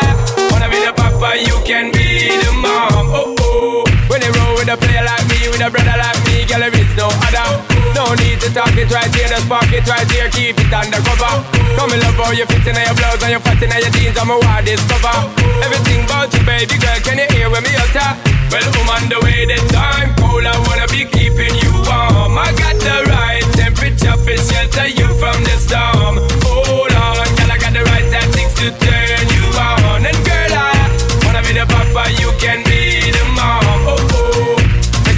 [0.51, 3.11] wanna be the papa, you can be the mom.
[3.11, 3.83] Oh, oh.
[4.07, 6.75] When you roll with a player like me, with a brother like me Girl, there
[6.75, 7.72] is no other
[8.03, 11.39] No need to talk it right here, just spark it right here Keep it undercover.
[11.79, 14.19] Come in love how you fit in your blouse And you fat in your jeans,
[14.19, 15.15] I'm a wild discover.
[15.63, 18.11] Everything about you, baby girl, can you hear when me utter?
[18.51, 22.35] Well, I'm on the way, the time cold I wanna be keeping you warm.
[22.35, 26.19] I got the right temperature for shelter you from the storm.
[26.43, 30.03] Hold on, girl, I got the right tactics to turn you on.
[30.03, 30.91] And girl, I
[31.23, 32.92] wanna be the papa, you can be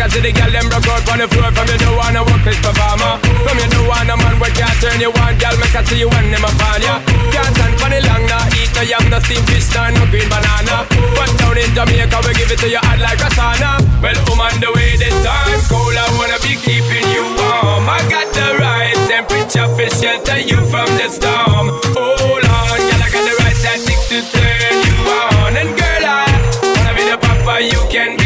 [0.06, 2.62] Because the girl them broke out on the floor From you don't wanna work this
[2.62, 5.98] performer From you don't wanna man where can't turn you on Girl, make I see
[5.98, 7.02] you when them upon ya
[7.34, 10.30] Can't stand for the long, nah Eat no yam, no steamed fish, nah, no green
[10.30, 10.86] banana.
[11.18, 13.82] But down in Jamaica, we give it to you hot like a sauna.
[13.98, 17.90] Well, I'm on the way, the time cold I wanna be keeping you warm.
[17.90, 21.74] I got the right temperature for shelter you from the storm.
[21.98, 25.58] Hold on, girl, I got the right tactics to turn you on.
[25.58, 26.30] And girl, I
[26.62, 28.25] wanna be the papa, you can be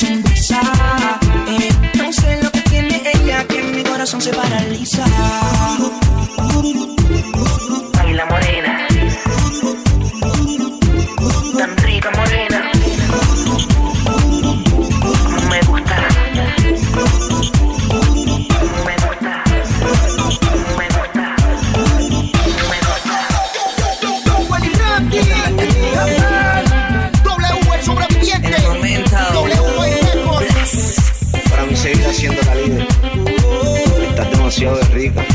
[0.00, 5.04] Eh, no sé lo que tiene ella, que mi corazón se paraliza.
[34.58, 35.27] Demasiado rica.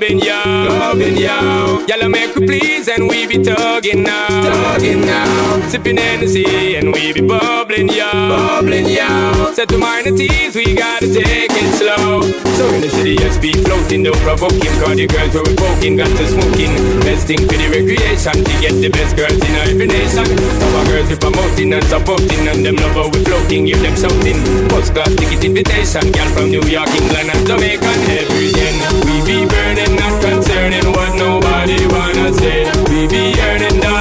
[0.00, 0.42] Clubbing, yo.
[0.66, 1.84] Clubbing, yo.
[1.86, 4.28] Y'all make we please and we be tugging now.
[4.28, 5.68] Tugging now.
[5.68, 8.10] Sipping Hennessy and we be bubbling, yo.
[8.10, 9.52] Bubbling, yo.
[9.52, 12.22] Set to minor teas, we gotta take it slow.
[12.56, 14.72] So in the city, yes, be floating, no provoking.
[14.80, 16.72] Cause the girls were poking, got to smoking.
[17.00, 20.24] Best thing for the recreation to get the best girls in every nation.
[20.28, 24.36] Our girls we promoting and supporting, and them love we floating, give them something.
[24.68, 28.76] First class ticket invitation, girl from New York, England, and Jamaica, and everything.
[29.08, 29.69] We be burning, not concerning what
[32.20, 33.99] we be earning dollars.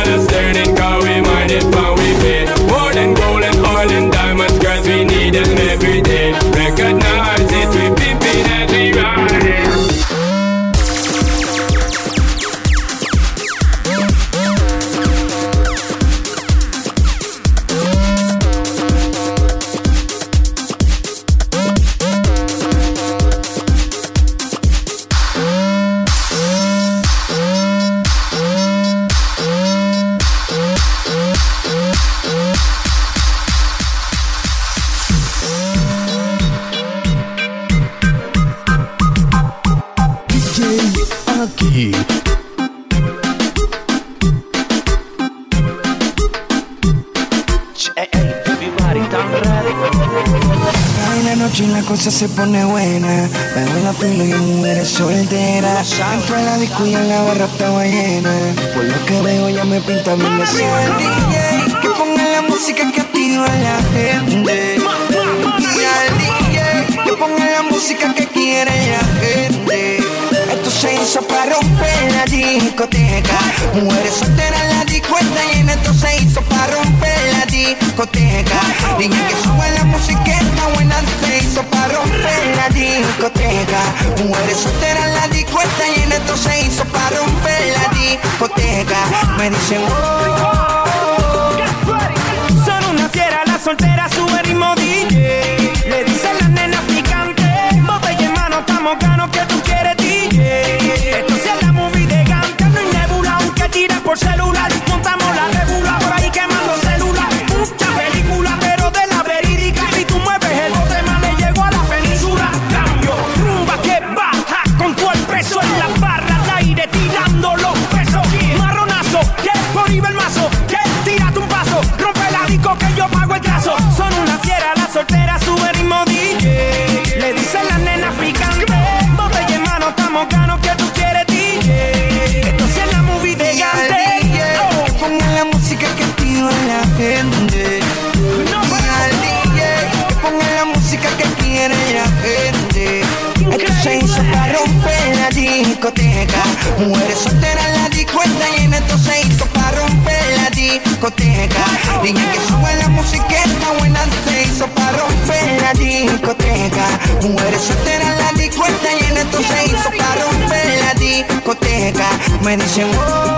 [157.59, 162.07] En la discoteca y en esto se hizo para romper la discoteca.
[162.41, 163.28] Me dicen, oh,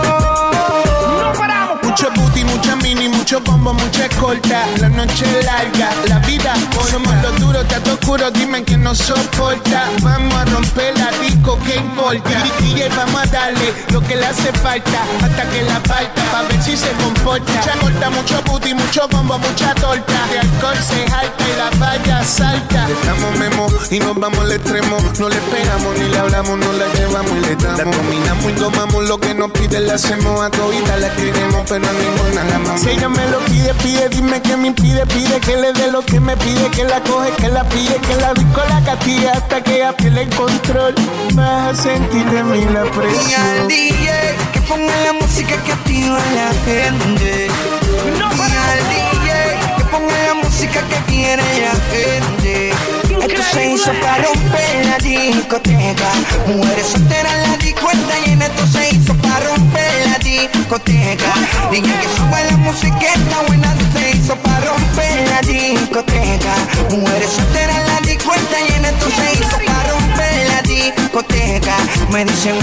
[3.62, 4.66] mucho bombo, mucha escolta.
[4.80, 6.54] La noche es larga, la vida
[6.90, 9.90] somos los duros, te oscuro, dime que no soporta.
[10.02, 12.30] Vamos a romper la disco, ¿qué importa?
[12.60, 16.62] DJ, vamos a darle lo que le hace falta hasta que la falta, pa' ver
[16.62, 17.52] si se comporta.
[17.52, 20.14] Mucha corta, mucho booty, mucho bombo, mucha torta.
[20.32, 22.88] De alcohol se jalta y la valla salta.
[22.88, 24.98] Le memo y nos vamos al extremo.
[25.20, 27.96] No le esperamos ni le hablamos, no la llevamos y le damos.
[27.96, 31.94] Dominamos y tomamos lo que nos pide, la hacemos a todita, la queremos, pero a
[31.94, 32.82] ninguna la amamos.
[32.82, 36.02] Si ella me lo pide, pide, dime que me impide, pide que le dé lo
[36.02, 39.62] que me pide, que la coge, que la pide, que la disco la castiga hasta
[39.62, 40.96] que ella pierde el control.
[41.34, 43.68] Vas a sentir de mí la Y al presión.
[43.68, 44.10] DJ
[44.54, 47.48] que ponga la música que activa a la gente.
[47.48, 48.22] Y
[48.70, 49.30] al DJ
[49.78, 52.91] que ponga la música que quiere la gente.
[53.22, 56.10] Esto se hizo para romper la discoteca.
[56.48, 61.34] Mujeres solteras en la discoteca y en esto se hizo para romper la discoteca.
[61.72, 66.54] DJ que suba la musiqueta buena se hizo para romper la discoteca.
[66.90, 71.76] Mujeres solteras en la discoteca y en esto se hizo para romper la discoteca.
[72.10, 72.56] Me dicen,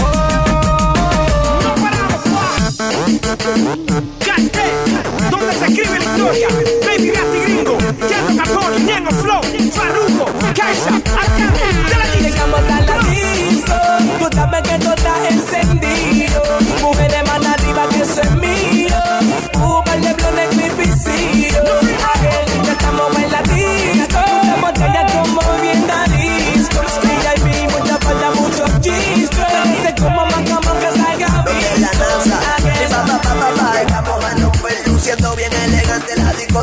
[3.37, 4.18] Cante,
[5.53, 6.49] se escribe la historia.
[6.87, 9.41] Baby y Gringo, Tiago Capone, Ñengo Flow,
[9.73, 13.75] Farruko, Kaisa, Arcángel, de la Llegamos a la disco,
[14.19, 15.78] tú que tú estás encendido.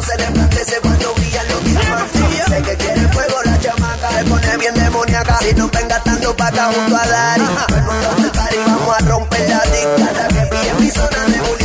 [0.01, 2.21] Se resplandece cuando brillan los diamantes.
[2.47, 5.37] Sé que quiere fuego la chamaca, se pone bien demoníaca.
[5.39, 7.43] Si no venga tanto para acá junto a Dari,
[8.65, 10.05] vamos a romper la disca.
[10.05, 11.64] Hasta que pille mi zona, nebuleando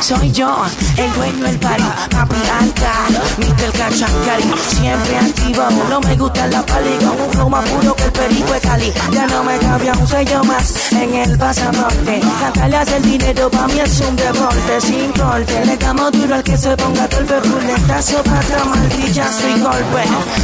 [0.00, 0.64] soy yo,
[0.96, 2.92] el dueño del party, papi alta,
[3.38, 3.72] Mr.
[3.72, 8.54] Cachacari, siempre activo, no me gusta la pali, un flow más puro que el perico
[9.12, 13.68] Ya no me cambia un sello más en el pasaporte, cantarle hace el dinero pa'
[13.68, 17.44] mí es un deporte, sin corte, le damos duro al que se ponga todo el
[17.44, 20.02] ruletazo para atrás, martillazo y golpe,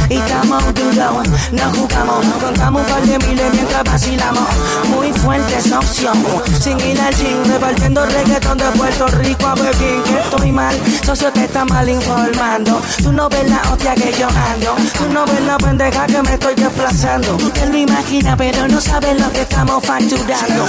[0.09, 4.49] y estamos duro, no jugamos, contamos un par de miles mientras vacilamos,
[4.89, 6.25] muy fuerte esa opción,
[6.59, 10.75] sin ir al gym, repartiendo reggaetón de Puerto Rico a Pekín, que estoy mal,
[11.05, 15.25] socio te está mal informando, tú no ves la hostia que yo ando, tú no
[15.25, 19.31] ves la pendeja que me estoy desplazando, tú te lo imaginas pero no sabes lo
[19.31, 20.65] que estamos facturando.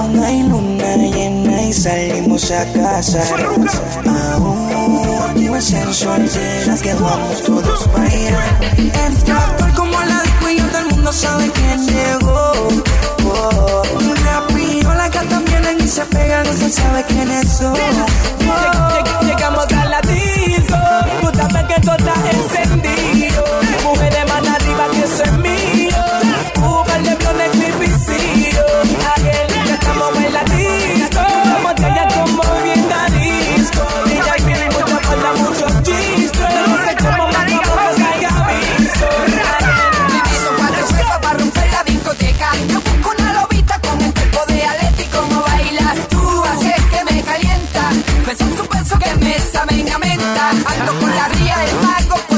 [0.00, 3.22] Aún hay luna llena y salimos a casa.
[4.34, 4.68] Aún
[5.44, 8.38] no ser solteras que vamos todos para allá.
[8.78, 12.52] Estoy como la disco y todo el mundo sabe quién llegó.
[13.30, 13.82] Oh,
[14.24, 17.74] rápido las gatas vienen y se pegan y se sabe quiénes son.
[17.74, 20.76] Lleg- Llegamos a la disco,
[21.20, 21.30] tú
[21.68, 22.67] que todo está encendido.
[49.52, 50.08] Que me.
[50.66, 52.37] Ando con la ría del mago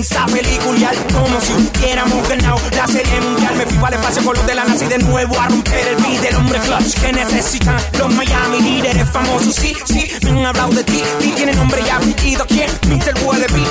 [0.00, 3.96] mi combo comienza a peliculear Como si hubiéramos ganado la serie mundial Me fui para
[3.96, 6.58] el espacio con los de la y de nuevo a romper el beat del hombre
[6.60, 9.54] clutch Que necesitan los Miami líderes famosos.
[9.54, 12.46] Sí, sí, me han hablado de ti Y tiene nombre y apellido.
[12.46, 12.70] ¿Quién?
[12.88, 13.14] Mr.
[13.24, 13.66] Weatherby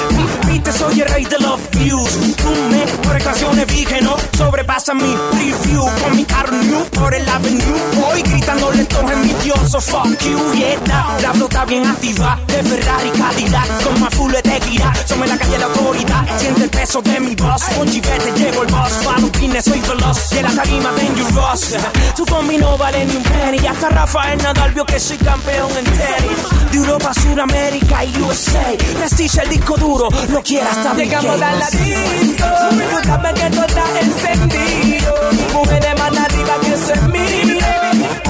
[0.48, 2.12] Viste, soy el rey de los views.
[2.36, 5.86] Tú me por ecuaciones vi que no Sobrepasa mi preview.
[6.02, 11.34] Con mi carro new por el avenue Voy gritando lento envidioso Fuck you, yeah La
[11.34, 13.84] flota bien activa De Ferrari Cadillac.
[13.84, 16.40] Con más full de tequila Somos en la calle la autoridad.
[16.40, 19.00] Siente el peso de mi voz Con chivete llevo el boss.
[19.18, 21.76] Un pines soy veloz De la tarima dangerous
[22.16, 23.60] Tu combi no vale ni un penny.
[23.68, 26.72] Hasta Rafael Nadal vio que soy campeón en tenis.
[26.72, 28.68] De Europa, Suramérica y USA
[28.98, 32.46] Prestige el disco duro No quiera hasta Llegamos a la disco
[32.90, 35.14] Tú sabes que todo está encendido.
[35.54, 37.66] Mujeres más arriba que eso es mío.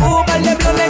[0.02, 0.90] Uber de blonde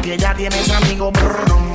[0.00, 1.10] porque ya tienes amigo.
[1.12, 1.69] Brum,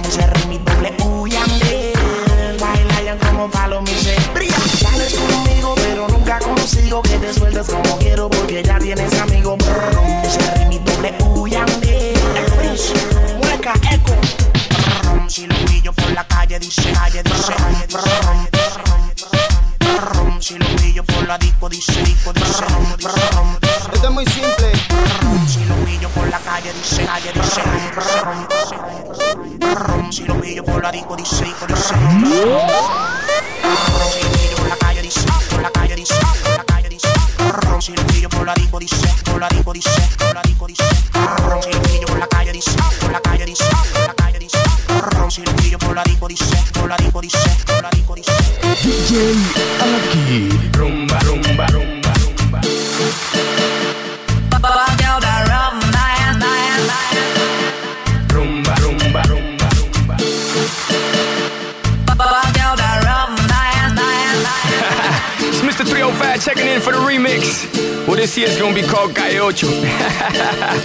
[69.55, 69.85] called